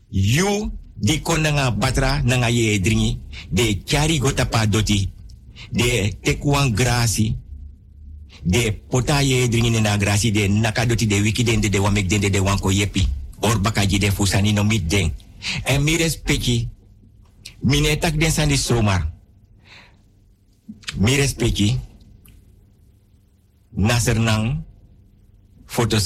[0.09, 3.19] you di ko nanga batra nanga ye dringi.
[3.49, 5.09] De chari gota pa doti
[5.71, 7.35] de tekuan grasi
[8.45, 12.21] de pota ye dringi na de naka doti de wiki den de de wamek den
[12.21, 13.07] de de wanko yepi.
[13.41, 15.11] Or bakaji de fusani no mit den
[15.65, 16.69] en mi respecti
[17.61, 19.11] mine tak den sandi somar.
[20.97, 21.79] Mi respecti
[23.71, 24.63] naser nang
[25.65, 25.97] foto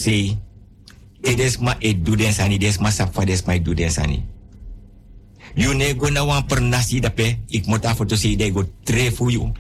[1.21, 2.33] e des ma e du den
[2.79, 4.23] ma e
[5.55, 9.11] you ne go na wan per nasi dape ik mota foto sei de go tre
[9.11, 9.51] fu you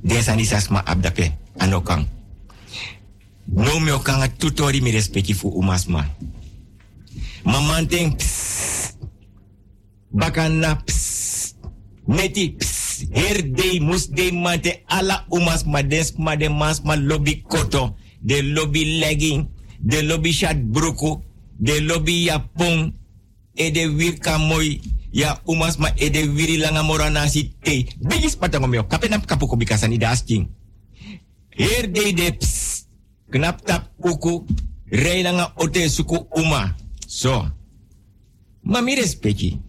[0.00, 1.02] den sani sas ma ab
[1.58, 2.06] anokang
[3.52, 6.04] no me okanga tutori mi respecti fu umas ma.
[7.44, 8.96] Mamanteng psst
[10.10, 11.56] bakana psst
[12.06, 17.96] neti psst herdei musdei mante ala umas ma des ma de mas ma lobby koto.
[18.22, 19.48] De lobby legging,
[19.80, 21.22] de lobby shirt broeko,
[21.56, 22.92] de lobby japon,
[23.54, 27.86] e de wirka mooi, ya umas ma e de wiri langa mora nasi te.
[27.98, 30.48] Bigis patango meo, kapenam kapuko bikasani da asking.
[31.60, 32.88] Her de de ps,
[33.28, 34.48] knap tap kuku,
[34.88, 36.72] rei langa ote suku uma.
[37.04, 37.44] So,
[38.64, 39.60] ma mi respecti.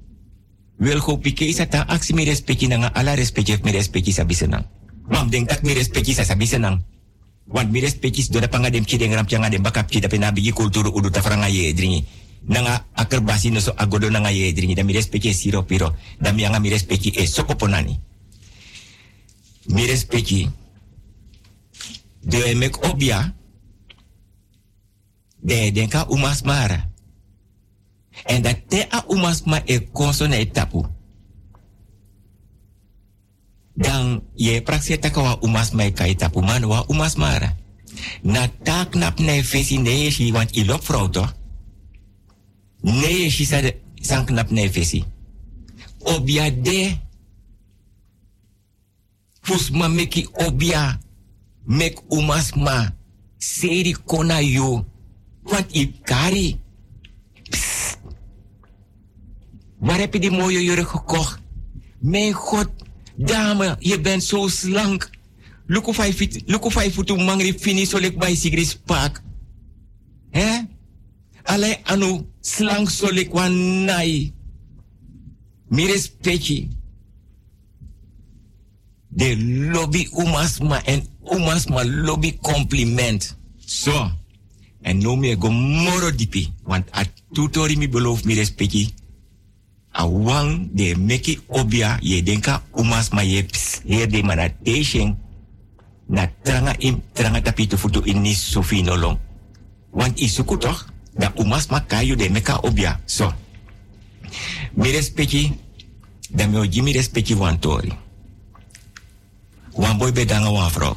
[0.79, 4.63] Wel go pike isa ta aksi mi respecti nanga ala respecti mi respecti sabi senang.
[5.11, 6.79] Mam deng tak mi respecti sa sabi senang.
[7.51, 10.07] Want mi respectis do da panga dem ki den ram changa dem bakap ki da
[10.07, 12.07] pena bigi kultur udu ta franga ye dringi.
[12.47, 15.91] Nanga akerbasi no so agodo nanga ye dringi da mi respecti siro piro
[16.21, 17.99] da mi anga mi respecti e soko ponani.
[19.67, 20.60] Mi respecti
[22.21, 23.35] de mek obia
[25.41, 26.89] de denka umas mara.
[28.25, 30.85] En dat te a umas ma e konsone e tapu.
[33.73, 37.55] Dan ye prakse taka wa umas mai kai tapu man wa umas mara.
[38.21, 41.33] Na tak nap ne fesi ne want i lop vrouw toch?
[42.81, 44.49] Ne shi sa de san knap.
[45.99, 46.97] Obia de.
[49.41, 50.99] Fus ma meki obia.
[51.65, 52.91] Mek umas ma.
[53.37, 54.85] Seri kona yo.
[55.43, 56.59] Want i kari.
[57.49, 57.99] Psst.
[59.79, 61.39] Waar heb je die mooie jurk gekocht?
[61.99, 62.69] Mijn god,
[63.15, 65.09] dame, je bent zo slank.
[65.65, 66.75] Look of I fit, look of
[67.17, 69.21] mangri fini so lek bij sigri spak.
[70.29, 70.61] Hè?
[71.43, 74.33] Alai anu slank so lek wan nai.
[79.07, 79.37] De
[79.71, 83.37] lobby umasma en umasma lobby compliment.
[83.65, 84.11] So.
[84.81, 86.53] En no meer go moro dipi.
[86.63, 88.93] Want a tutori mi beloof mi respecti.
[89.91, 93.21] A wang de meki obia ye denka umas ma.
[93.21, 95.15] Hier de mana teisheng.
[96.07, 99.19] Na tranga im tranga tapi tu futu ini sofi nolong.
[99.91, 100.85] Want isuku toch?
[101.13, 102.99] Da umas ma kayu de meka obia.
[103.05, 103.33] So.
[104.73, 105.51] Mi respecti.
[106.31, 107.91] Da mi oji mi respecti wan tori.
[109.71, 110.95] Wan boy bedanga wan vrouw.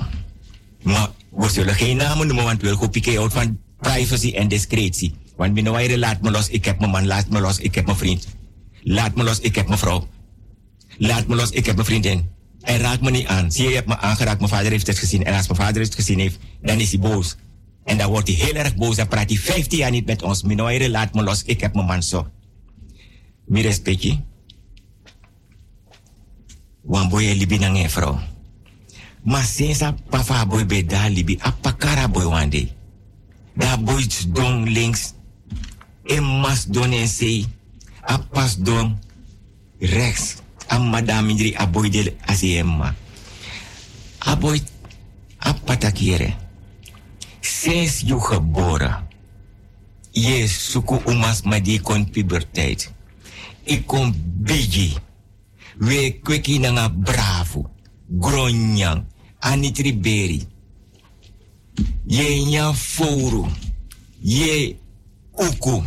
[0.84, 5.14] Maar we zullen geen namen noemen, want we willen uit van privacy en discretie.
[5.36, 7.96] Want binnen laat me los, ik heb mijn man, laat me los, ik heb mijn
[7.96, 8.26] vriend.
[8.82, 10.08] Laat me los, ik heb mijn vrouw.
[10.96, 12.28] Laat me los, ik heb mijn vriendin.
[12.60, 13.52] En raak me niet aan.
[13.52, 15.24] Zie je, je hebt me aangeraakt, mijn vader heeft het gezien.
[15.24, 17.36] En als mijn vader het gezien heeft, dan is hij boos.
[17.84, 18.96] En dan wordt hij heel erg boos.
[18.96, 20.42] Dan praat hij 15 jaar niet met ons.
[20.42, 22.28] Minoire, laat me los, ik heb mijn man zo.
[23.46, 24.20] Mi respecti.
[26.82, 28.33] Wan boy libi nange vrouw.
[29.24, 29.80] Maar sinds
[30.10, 32.68] papa boy be daar libi, apakara boy one day.
[33.56, 35.14] Da boy don links.
[36.04, 37.46] En mas don en say.
[38.00, 38.98] Apas don
[39.78, 40.42] rechts.
[40.68, 42.94] Am madame indri a boy del asiemma.
[44.18, 44.60] A boy
[45.38, 46.34] apatakiere.
[47.40, 49.08] Sinds je geboren.
[50.12, 52.92] Je suku umas ma die kon puberteit.
[53.64, 54.12] Ik kom
[54.44, 54.92] bigi.
[55.78, 57.70] We kweki nanga bravo.
[58.20, 59.12] Gronyang.
[59.44, 60.40] Anitri beri.
[62.06, 63.44] Ye nya fouru.
[64.20, 64.76] Ye
[65.36, 65.84] uku.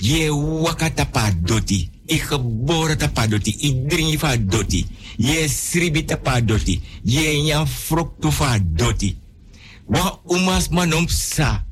[0.00, 1.90] Ye wakata pa doti.
[2.06, 3.50] Ik geboren tapa doti.
[3.58, 4.86] Ik drink fa doti.
[5.16, 6.80] Ye sribi tapa doti.
[7.02, 9.16] Ye fruktu fa doti.
[9.86, 11.67] Wa umas manom sa.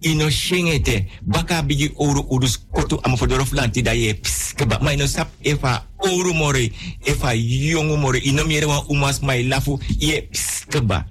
[0.00, 1.06] Ino shengete.
[1.22, 4.14] Baka bigi oru urus kotu ama fodorof lanti da ye.
[4.56, 6.70] Keba ma ino sap efa oru more.
[7.04, 8.18] Efa yongu more.
[8.18, 8.42] Ino
[8.88, 10.28] umas mai lafu ye
[10.70, 11.04] keba.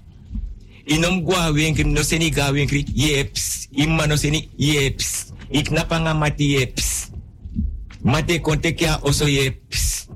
[0.88, 1.52] Inom gwa
[1.86, 3.68] no seni ga wenkri ye ps.
[3.72, 5.34] Imma no seni ye ps.
[5.52, 7.12] Ik napanga mati ye ps.
[8.04, 10.08] Mate konte kia oso ye ps.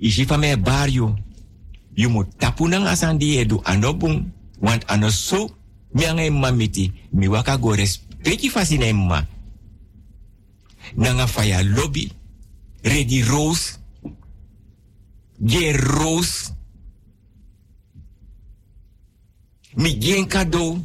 [0.00, 0.56] Ishi fa me.
[1.96, 4.32] You moet tapu nang asandi edu anobung.
[4.60, 5.50] Want ano so
[5.94, 7.74] mi angai mamiti mi waka go.
[10.96, 12.12] Nanga faya lobby.
[12.84, 13.78] Ready rose.
[15.40, 16.52] Ge rose.
[19.76, 20.78] Mi gen kado.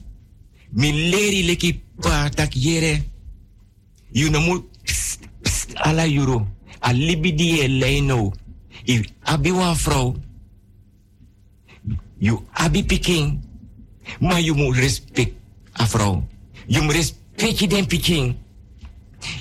[0.72, 3.03] Mi leri leki pa tak yere.
[4.11, 6.48] You know mo pst, pst, ala euro.
[6.81, 8.34] A libidi e leino.
[8.86, 10.15] If abi wa vrouw.
[12.19, 13.40] You abi piking.
[14.19, 15.31] Maar je moet respect
[15.80, 16.27] a vrouw.
[16.68, 18.36] Je moet respect je den piking.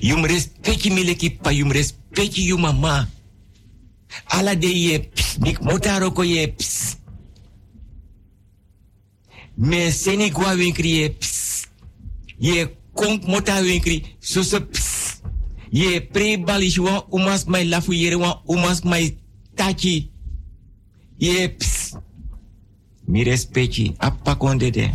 [0.00, 1.50] Je moet respect je miliki pa.
[1.50, 3.08] Je moet mama.
[4.58, 5.36] De je ps.
[5.38, 5.58] Nik.
[9.58, 11.66] Me seni gwa winkri je ps.
[12.38, 14.04] Je konk mota winkri.
[14.18, 15.20] So se ps.
[15.70, 19.18] Je pre balish wan umas mai lafu yere wan umas mai
[19.54, 20.10] tachi.
[21.18, 21.67] Je ps.
[23.08, 24.90] Mi respecti appa konde de.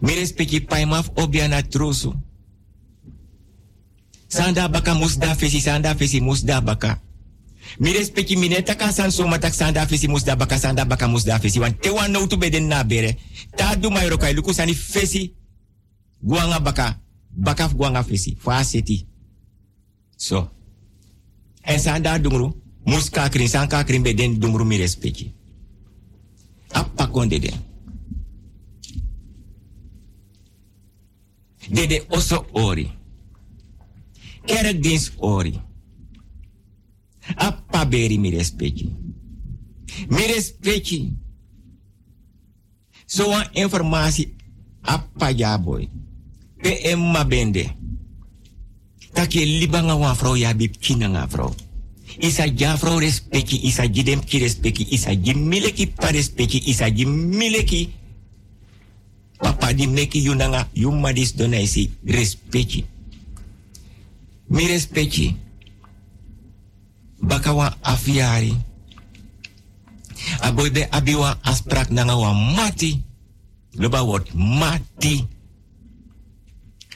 [0.00, 2.14] Mi paimaf obiana trosu.
[4.28, 7.00] Sanda baka musda fesi, sanda fesi musda baka.
[7.78, 11.58] Mi respecti mine taka san soma tak sanda fesi musda baka, sanda baka musda fesi.
[11.58, 13.16] Want te wan nou tu beden na bere.
[13.80, 15.34] Du mai rokai luku fesi.
[16.22, 17.00] Guanga baka.
[17.28, 18.36] Baka guanga fesi.
[18.40, 19.06] Fa seti.
[20.16, 20.50] So.
[21.62, 22.60] En sanda dumru.
[22.84, 25.41] Muska krin, sanka krin beden dumru mi respecti.
[26.72, 27.52] Appa kon dede.
[31.68, 32.90] Dede oso ori.
[34.44, 35.60] Kerkdienst ori.
[37.34, 38.88] Appa beri mi respecti.
[40.08, 41.12] Mi respecti.
[43.06, 44.34] So wan informatie
[44.80, 45.88] appa ja boy.
[46.56, 47.76] Pe emma bende.
[49.12, 51.54] Take libanga wan vrouw ya bib kina nga vrouw.
[52.22, 57.90] Isa ja vrouw respecti, isa jidem ki respecti, isa jimileki pa respecti, isa jimileki.
[59.42, 62.86] Papa di meki yunanga, yumadis donaisi respecti.
[64.54, 65.34] Mi respecti.
[67.18, 68.54] Bakawa afiari.
[70.46, 73.02] Aboy be abiwa asprak nanga wa mati.
[73.74, 75.26] Loba word mati.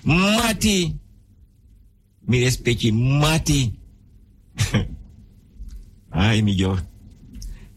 [0.04, 0.94] Mati.
[2.30, 3.74] Mi respecti mati.
[6.16, 6.78] Ai mi jo.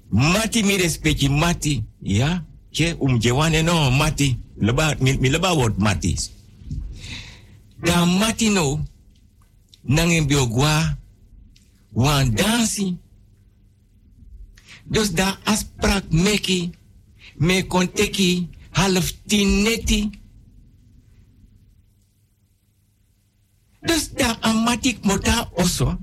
[0.10, 1.84] Mati mi respecti mati.
[2.02, 4.40] Ja, ke um jewane no mati.
[4.57, 6.16] Leba mi, mi leba word mati.
[7.84, 8.80] Da mati no.
[9.84, 10.98] Nangin biogwa.
[11.94, 12.98] Wan dansi.
[14.86, 16.72] Dus da asprak meki.
[17.38, 20.10] Me konteki half tien neti.
[23.82, 25.98] Dus da amatik mota oso.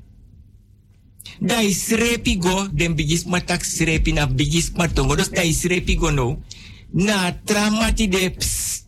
[1.40, 3.24] Da is repi go, den bigis
[3.62, 5.16] srepi na bigis matongo.
[5.16, 6.42] Dus da is repi go no.
[6.92, 8.84] Na tramati de ps.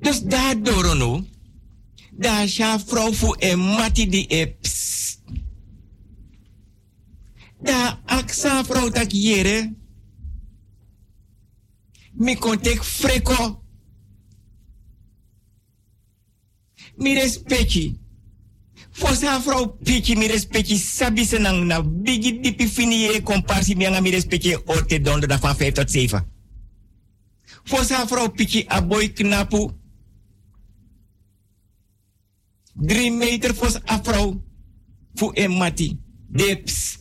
[0.00, 1.26] Dus da doro no.
[2.10, 5.18] Da sha vrouw fu e mati di e ps.
[7.60, 9.72] Da aksa vrouw tak yere.
[12.12, 13.62] Mi kontek freko.
[16.96, 18.03] Mi respecti.
[18.94, 24.54] Fosa vrouw piki mi respecti sabi na bigi dipi fini e komparsi mi mi respecti
[24.54, 26.24] orte donderdag van 5 tot 7.
[27.64, 29.70] Fosa vrouw piki aboy knapu.
[32.74, 34.42] 3 meter fos afro
[35.14, 35.98] fu e mati.
[36.28, 36.98] Deps.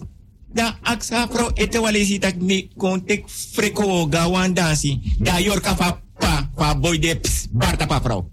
[0.53, 4.99] Da aksa vrouw ete walesi tak mi kontek freko gawan dansi.
[5.19, 8.31] Da yorka fa pa fa boy deps barta pa vrouw.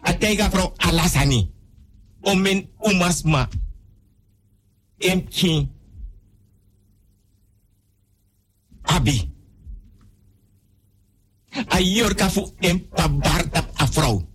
[0.00, 1.52] Atega vrouw alasani
[2.22, 3.48] omen umasma.
[4.98, 5.68] Emkin
[8.82, 9.30] abi.
[11.68, 14.26] A yorka fu empa barta a vrouw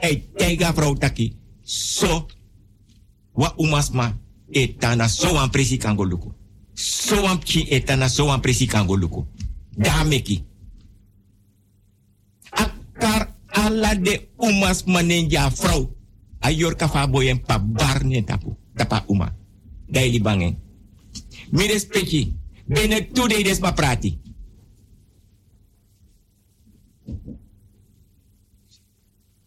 [0.00, 1.36] e tega taki.
[1.62, 2.26] So
[3.34, 4.14] wa umasma
[4.52, 6.34] etana so an presi kango
[6.74, 9.26] so an ki etana so an presi kango
[9.76, 10.44] dameki
[12.52, 15.50] akar ala de umasma nenja
[16.44, 19.32] ayor kafa boyen pa barne tapu tapa uma.
[19.88, 20.56] Daily bangen
[21.50, 22.32] mi respecti
[22.66, 24.18] bene today des ma prati.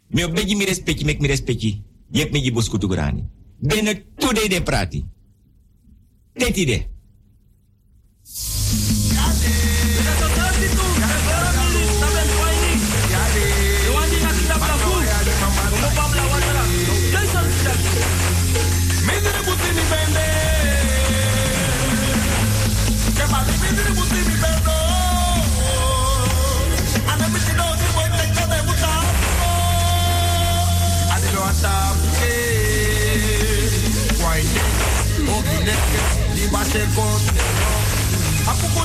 [0.07, 3.23] Mi obegi mi respecti mek mi respecti yep mi gibos kutugrani
[3.59, 5.05] bene today de prati.
[6.33, 6.65] Teti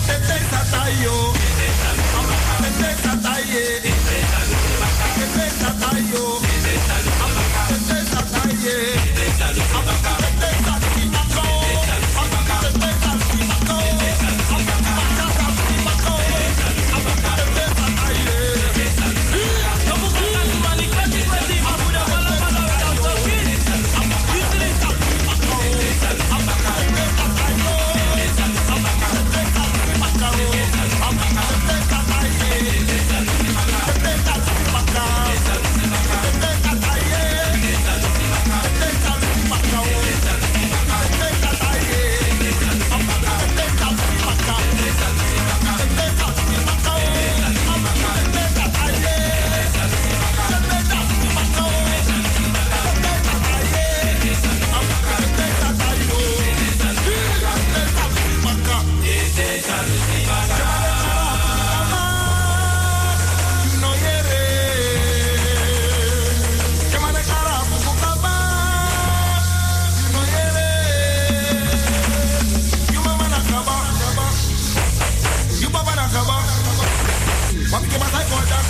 [0.07, 0.21] てて
[0.51, 1.42] 叩いよ。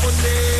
[0.02, 0.51] você.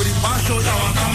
[0.00, 1.07] I show y'all.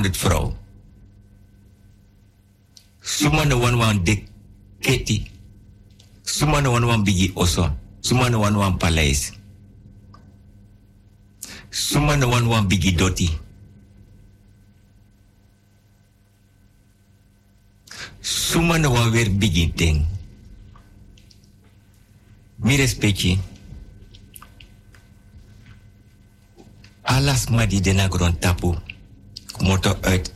[0.00, 0.56] 300 vrouw.
[3.00, 4.24] Sumano wan wan dik
[4.80, 5.30] keti.
[6.24, 7.68] Sumano wan wan bigi oso.
[8.00, 9.32] Sumano wan wan paleis.
[11.70, 13.28] Sumano wan wan bigi doti.
[18.20, 20.06] Sumano wan weer bigi ding.
[22.56, 23.38] Mi respecti.
[27.02, 28.89] Alas ma di dena gron tapu.
[29.60, 30.32] Moto uit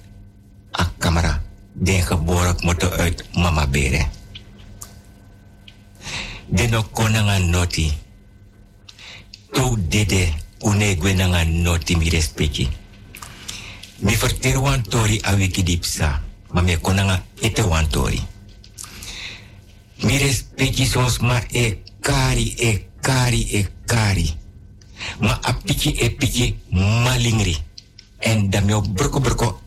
[0.71, 1.43] a camera.
[1.73, 4.09] Den geboren moto uit mama bere.
[6.47, 7.93] De no konanga noti.
[9.53, 10.29] To dede
[10.61, 12.69] une gwenanga noti mi respecti.
[13.99, 16.23] Mi vertel wan tori a wiki dipsa.
[16.53, 18.21] Ma konanga ete wan tori.
[20.03, 24.37] Mi respecti sos ma e kari e kari e kari.
[25.19, 27.64] Ma a piki e piki malingri.
[28.25, 29.61] En da mio broko broko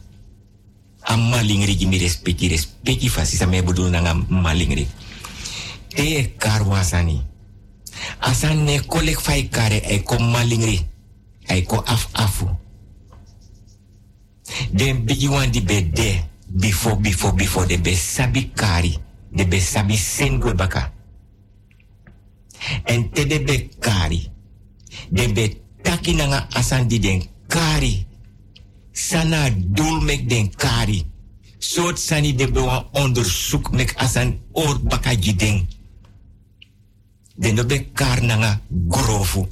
[1.07, 4.87] a malingri gi mi respecti respecti fasi sa me bedoel nanga malingri.
[5.87, 7.21] Te karwasani.
[8.19, 10.87] Asan ne kolek fai kare e ko malingri.
[11.47, 12.49] E ko af afu.
[14.71, 18.97] Den bigi wan di be de before before before de be sabi kari.
[19.29, 20.91] De be sabi sengwe baka.
[22.83, 24.31] En te de be kari.
[25.09, 28.06] De be taki nanga asan di den kari.
[28.97, 31.05] Sana doel mek den kari.
[31.59, 35.67] Soort sani de be wan onderzoek mek asan oor baka jideng.
[37.35, 39.47] De no be kar nanga grofu.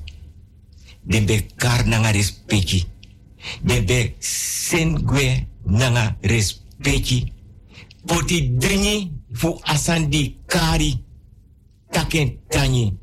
[1.01, 2.85] De be kar nanga respecti.
[3.61, 7.34] De be sengwe nanga respecti.
[8.05, 11.03] Poti dringi fu asan di kari.
[11.91, 12.97] Taken tanyi.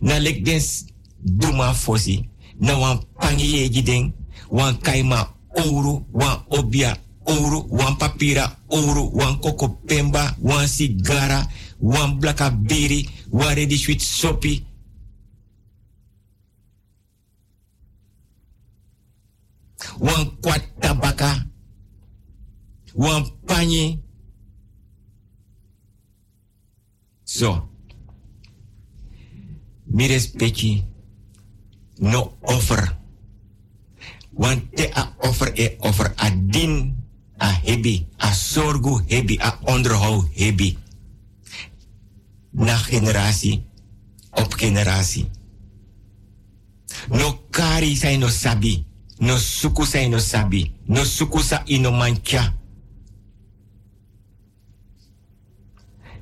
[0.00, 0.60] Na lek den
[1.18, 2.28] duma fosi.
[2.58, 4.12] Na wan pangi ye jideng.
[4.50, 5.34] Wan kaima
[5.64, 6.06] ouro.
[6.12, 6.96] Wan obia
[7.26, 7.66] ouro.
[7.70, 9.10] Wan papira ouro.
[9.12, 10.36] Wan koko pemba.
[10.42, 11.46] Wan sigara.
[11.80, 13.08] Wan blaka biri.
[13.30, 14.64] Wan ready sweet sopi.
[20.00, 21.46] Wan kwat tabaka.
[22.94, 23.98] Wan panye.
[27.24, 27.68] Zo.
[29.86, 30.84] Mi respecti.
[31.98, 32.82] No offer.
[34.34, 37.04] Want te a offer e offer a din
[37.38, 38.06] a hebi.
[38.16, 39.38] A sorgu hebi.
[39.38, 40.78] A onderhoud hebi.
[42.50, 43.66] Na generatie
[44.30, 45.30] op generatie.
[47.08, 48.86] No kari sai no sabi.
[49.18, 50.74] No suku sai no sabi.
[50.86, 52.54] No suku sa ino mancha.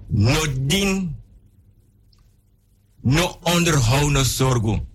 [0.08, 1.16] No din.
[3.00, 4.91] No onderhoud no sorgu.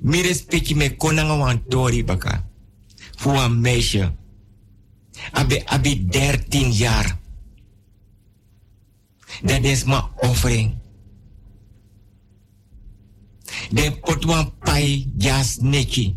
[0.00, 2.50] Mi respecti me konanga wan tori baka.
[3.16, 4.14] Voor een meisje.
[5.32, 7.18] Abi, abi 13 jaar.
[9.42, 10.76] Dat is mijn offering.
[13.70, 16.16] Den pot wan pai jas neki.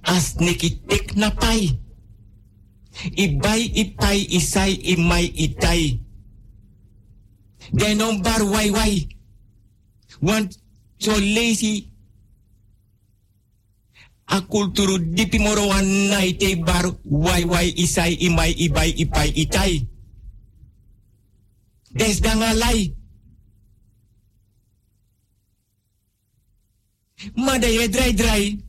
[0.00, 1.78] As neki tek na pai.
[3.14, 6.00] I bai i pai i sai i mai i tai.
[7.80, 9.06] On bar wai wai.
[10.20, 10.58] Want
[10.98, 11.93] so lazy.
[14.24, 18.68] A kulturu dipi moro wan nai te bar wai wai i sai i mai i
[18.68, 19.88] bai i pai i tai.
[21.94, 22.94] Des danga lai.
[27.34, 28.64] Maar dat je draai draai.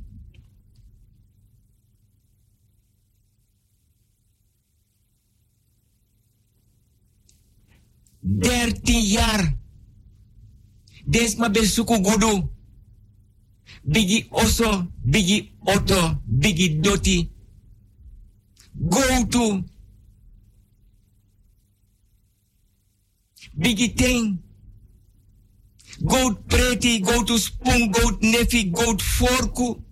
[8.19, 9.57] Dertien jaar.
[11.05, 12.54] Des ma besuku gudu.
[13.87, 17.29] Bigi oso, bigi oto, bigi doti.
[18.73, 19.63] Go to.
[23.53, 24.41] Bigi thing.
[26.01, 26.49] Goat
[27.01, 29.83] goat to spoon, goat nefi, goat forku.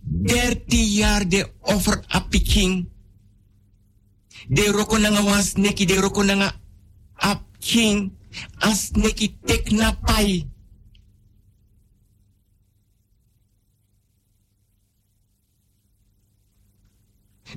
[0.00, 2.88] Dertien jaar de offer apiking.
[4.48, 6.60] De roko nanga was neki, de roko nanga
[7.62, 8.10] apking.
[8.58, 10.46] As neki tek na pai.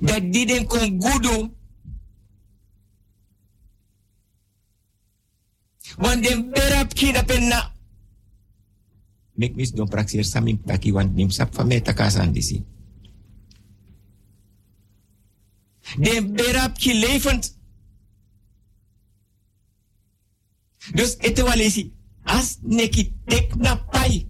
[0.00, 1.50] Dat didn't kon gudu.
[5.96, 7.72] Want den berap kina penna.
[9.32, 12.60] Mek mis don praxer samim taki want nim sap fa meta kasan disi.
[15.96, 17.55] Den berap ki levend.
[20.92, 21.92] Dus ete walesi.
[22.22, 24.28] As neki tek na pai.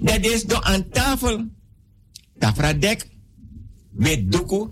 [0.00, 1.48] Dat is do aan tafel.
[2.38, 3.08] Tafra dek.
[3.90, 4.70] Met doku.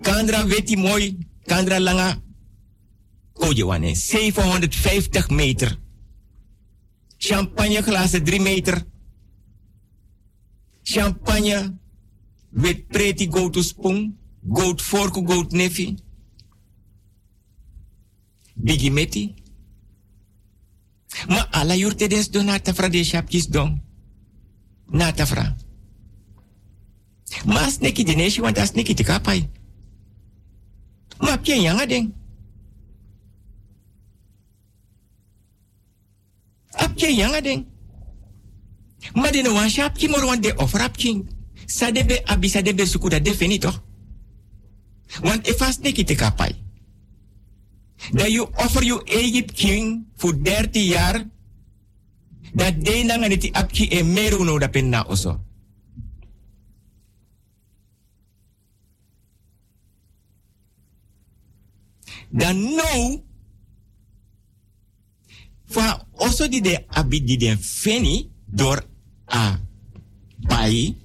[0.00, 1.18] Kandra weti mooi.
[1.44, 2.22] Kandra langa.
[3.32, 3.94] Koje wane.
[3.94, 5.78] 750 meter.
[7.16, 8.82] Champagne glazen 3 meter.
[10.82, 11.78] Champagne.
[12.54, 14.16] With pretty go to spoon.
[14.46, 15.96] Goat fork, goat nefi.
[18.54, 19.34] Bigi meti.
[21.28, 23.84] Ma ala yurte des donata fra de shapkis don.
[24.94, 25.56] na tafra.
[27.44, 29.48] Mas neki dineshi want as neki te kapai.
[31.18, 32.12] Ma pien yanga ding.
[36.72, 37.66] Apje.
[39.14, 40.96] Ma de no wan shap ki mor wan de offer up
[41.64, 41.70] king.
[41.70, 43.82] Sa debe abi sa debe suku da defini toch?
[45.22, 45.46] Want
[45.80, 46.62] neki te kapai.
[48.12, 51.28] Dat you offer you Egypt king voor 30 jaar.
[52.52, 55.40] Dat de na ngani ti apki e meru no da penna oso.
[62.34, 63.22] Dan nou,
[65.64, 68.82] fa oso di de abi di den feni door
[69.30, 69.60] a
[70.46, 70.96] pai,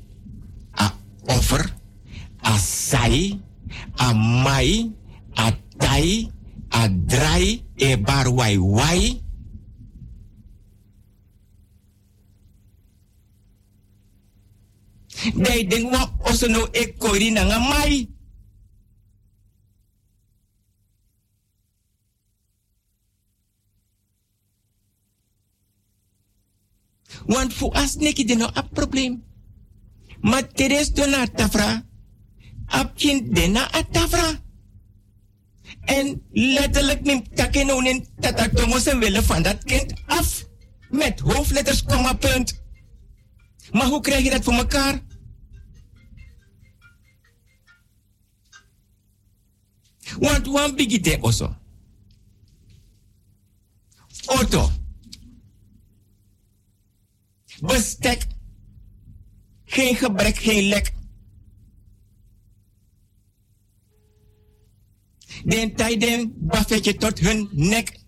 [1.29, 1.63] a offer,
[2.41, 3.39] a sai,
[3.97, 4.91] a mai,
[5.35, 6.31] a tai,
[6.69, 9.21] a drai, e bar wai wai.
[15.35, 18.07] Dai den wa oso no e koiri na nga mai.
[27.25, 29.28] Want voor as neki de no a probleem.
[30.21, 31.83] Maar teres do na tafra.
[32.65, 34.39] Apkin de na a tafra.
[35.79, 40.47] En letterlijk neemt en Tatatongo zijn willen van dat kind af.
[40.89, 42.61] Met hoofdletters, komma, punt.
[43.71, 45.01] Maar hoe krijg je dat voor elkaar?
[50.19, 51.55] Want one bigite also.
[54.25, 54.71] Auto.
[57.61, 58.27] Bestek.
[59.69, 60.93] Geen gebrek, geen lek.
[65.45, 67.99] Den tijden buffetje tot hun nek.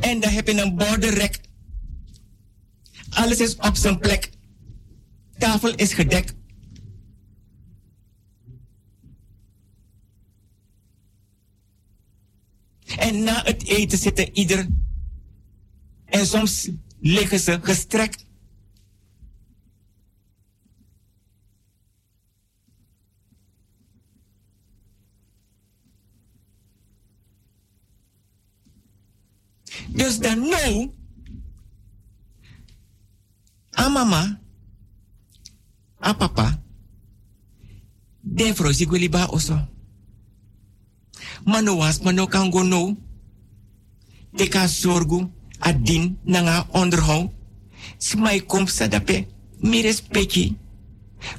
[0.00, 1.40] En dan heb je een bordenrek.
[3.10, 4.30] Alles is op zijn plek.
[5.38, 6.34] Tafel is gedekt.
[12.96, 14.68] En na het eten zitten ieder.
[16.12, 16.68] En soms
[17.00, 18.26] liggen ze gestrekt.
[29.88, 30.90] Dus dan nou,
[33.70, 34.40] a mama,
[35.98, 36.62] a papa,
[38.20, 39.56] den frozi gweli ba oso.
[41.44, 42.96] Mano was, mano kan go no.
[44.36, 45.30] Te ka zorgu,
[45.62, 47.30] a din, nanga onderhoud.
[47.98, 49.26] Smai kom sa dape,
[49.62, 50.56] mi respecti.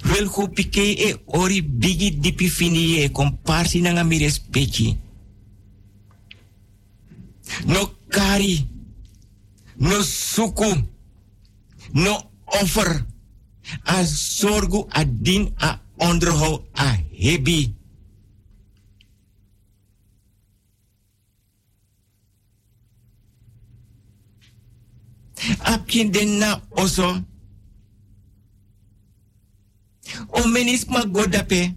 [0.07, 4.97] Wel go pike e ori bigi dipi fini e komparsi nanga mi respecti.
[7.65, 8.67] No kari,
[9.77, 10.71] no suku,
[11.91, 13.05] no offer.
[13.83, 17.75] A zorgu, a din, a onderhoud, a hebi.
[25.59, 27.23] Apkin den na oso.
[30.29, 31.75] O menis ma godape.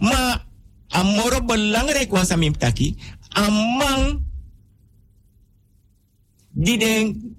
[0.00, 0.40] Ma
[0.88, 2.96] amoro belangrijk was amim taki.
[3.32, 4.20] Amang
[6.52, 7.36] die den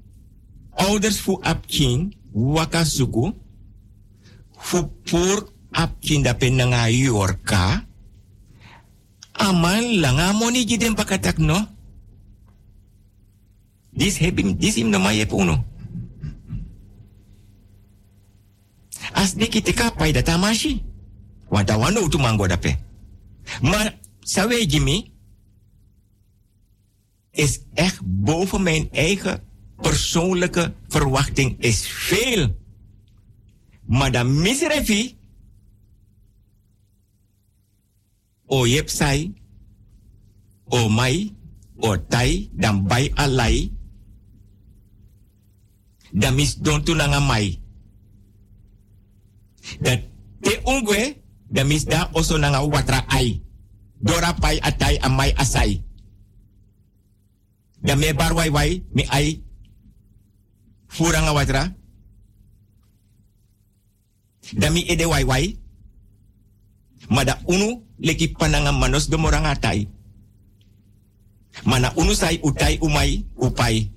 [0.74, 3.34] ouders voor apkin wakasuku.
[4.58, 7.86] Fu pur apkin dape nanga yorka.
[9.34, 11.68] Aman langa moni jiden pakatak no.
[13.94, 15.64] Dis heb him, dis him no ma yep uno.
[19.14, 20.82] As de kite kapai da tamashi.
[21.50, 22.78] Want dat wano tu mango dape.
[23.62, 25.12] Maar, sawe Jimmy,
[27.32, 29.44] is echt boven mijn eigen
[29.76, 32.56] persoonlijke verwachting is veel.
[33.86, 35.18] Maar dat misrefi,
[38.46, 39.34] o yep sai,
[40.66, 41.36] o mai,
[41.76, 43.72] o tai, dan bai alai,
[46.14, 47.58] dan mis don nanga mai.
[49.82, 50.00] Dat
[50.40, 51.18] te ungwe,
[51.50, 53.42] dan mis da oso nanga watra ai.
[53.98, 55.82] Dora pai atai amai asai.
[57.82, 59.44] Dan me bar wai wai, mi ai,
[60.88, 61.76] furanga watra.
[64.54, 65.60] Dan mi ede wai wai.
[67.10, 69.88] Maar da unu leki pananga manos de moranga tai.
[71.64, 73.92] Mana unu sai utai umai upai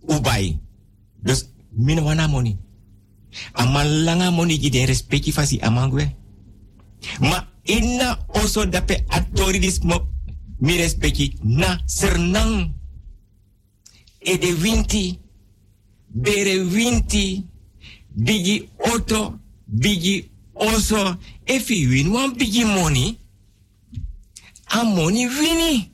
[0.00, 0.60] ubai.
[1.22, 2.58] Dus min wana moni.
[3.52, 6.16] Amalanga moni gide respecti fasi amangwe.
[7.20, 10.08] Ma inna oso dape atoridis mo
[10.60, 12.80] mi respecti na sernang.
[14.20, 15.18] e de winti,
[16.06, 17.46] bere winti,
[18.08, 21.18] bigi auto, bigi oso,
[21.68, 23.18] you win one bigi money,
[24.72, 25.89] a wini.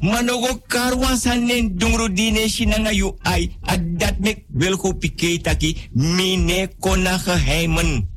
[0.00, 7.18] Manogo karwan sanen dungro dine shinanga yu ai, adat mek welko pike taki, mine kona
[7.18, 8.08] geheimen.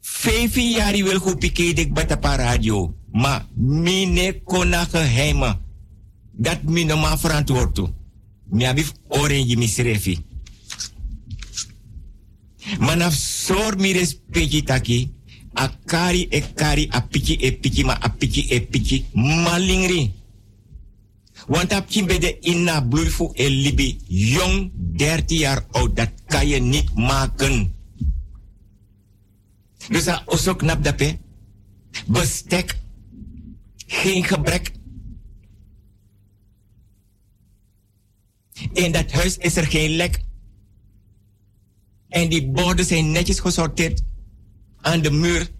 [0.00, 2.94] Vijf jaar wil goed dik bata radio.
[3.12, 5.58] Maar mine kona geheimen.
[6.32, 7.92] Dat mine ma verantwoord toe.
[8.50, 10.18] Mi abif orange misrefi.
[12.78, 15.14] Manaf sor mi respecti taki.
[15.54, 20.12] A kari e kari a piki e piki ma a piki e piki malingri.
[21.46, 25.96] Want ap kimbe de inna bloeifu e libi jong 13 jaar oud.
[25.96, 27.74] Dat kan je niet maken.
[29.88, 31.16] Dus dat is ook knap dat.
[32.06, 32.78] Bestek.
[33.86, 34.72] Geen gebrek.
[38.72, 40.20] In dat huis is er geen lek.
[42.08, 44.02] En die borden zijn netjes gesorteerd
[44.82, 45.50] aan de muur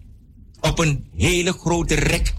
[0.61, 2.33] op een hele grote rek.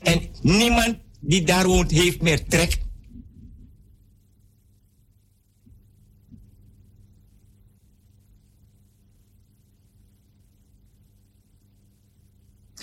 [0.00, 2.82] En niemand die daar woont heeft meer trek.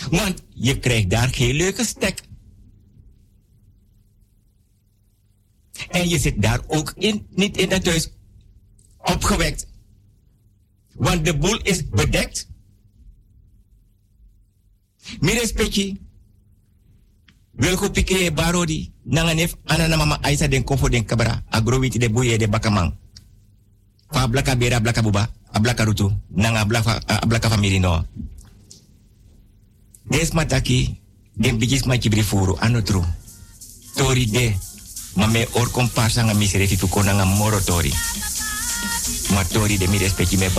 [0.10, 2.22] Want je krijgt daar geen leuke stek.
[5.90, 8.10] En je zit daar ook in, niet in het huis
[8.98, 9.71] opgewekt.
[11.02, 12.48] Want de boel is bedekt.
[15.20, 15.98] Mire speki.
[17.58, 18.94] Welko pike barodi.
[19.04, 21.42] Nanganef anana mama aisa den kofo den kabra.
[21.50, 22.94] Agrowiti de buye de bakamang.
[24.14, 25.30] Fa blaka bera blaka buba.
[25.52, 26.08] Ablaka rutu.
[26.32, 28.06] Nanga blaka, family no.
[30.08, 31.02] Des mataki,
[31.36, 33.04] den bigis ma kibri furu, anotru.
[33.96, 34.56] Tori de,
[35.16, 37.92] ma me or komparsa nga kona nga moro tori.
[39.34, 40.50] Ma de mi respecti me.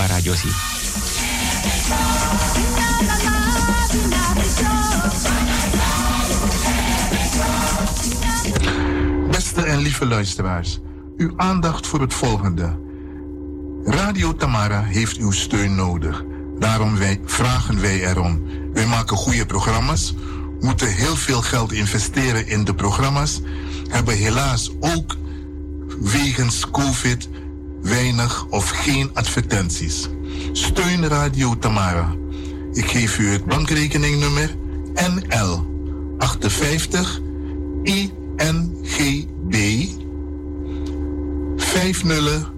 [9.31, 10.81] Beste en lieve luisteraars,
[11.17, 12.79] uw aandacht voor het volgende.
[13.85, 16.25] Radio Tamara heeft uw steun nodig.
[16.59, 18.43] Daarom wij, vragen wij erom.
[18.73, 20.15] Wij maken goede programma's,
[20.61, 23.41] moeten heel veel geld investeren in de programma's,
[23.89, 25.17] hebben helaas ook
[26.01, 27.29] wegens COVID
[27.83, 30.09] weinig of geen advertenties.
[30.53, 32.15] Steun Radio Tamara.
[32.73, 34.57] Ik geef u het bankrekeningnummer
[34.95, 35.67] NL
[36.19, 37.21] 58
[37.83, 39.55] INGB
[41.57, 42.53] 50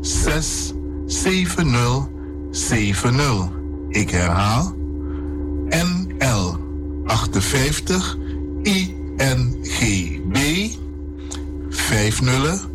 [0.00, 0.72] 6
[1.06, 2.08] 70
[2.50, 3.48] 70.
[3.88, 4.74] Ik herhaal.
[5.68, 6.56] NL
[7.06, 8.18] 58
[8.62, 10.36] INGB
[11.68, 12.68] 50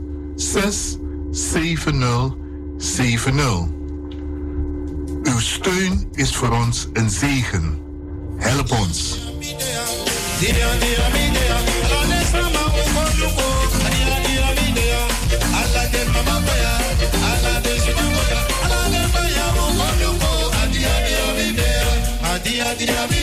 [1.36, 3.68] 7070.
[5.24, 7.78] Uw steun is voor ons een zegen.
[8.38, 9.24] Help ons.
[22.78, 23.15] Yeah.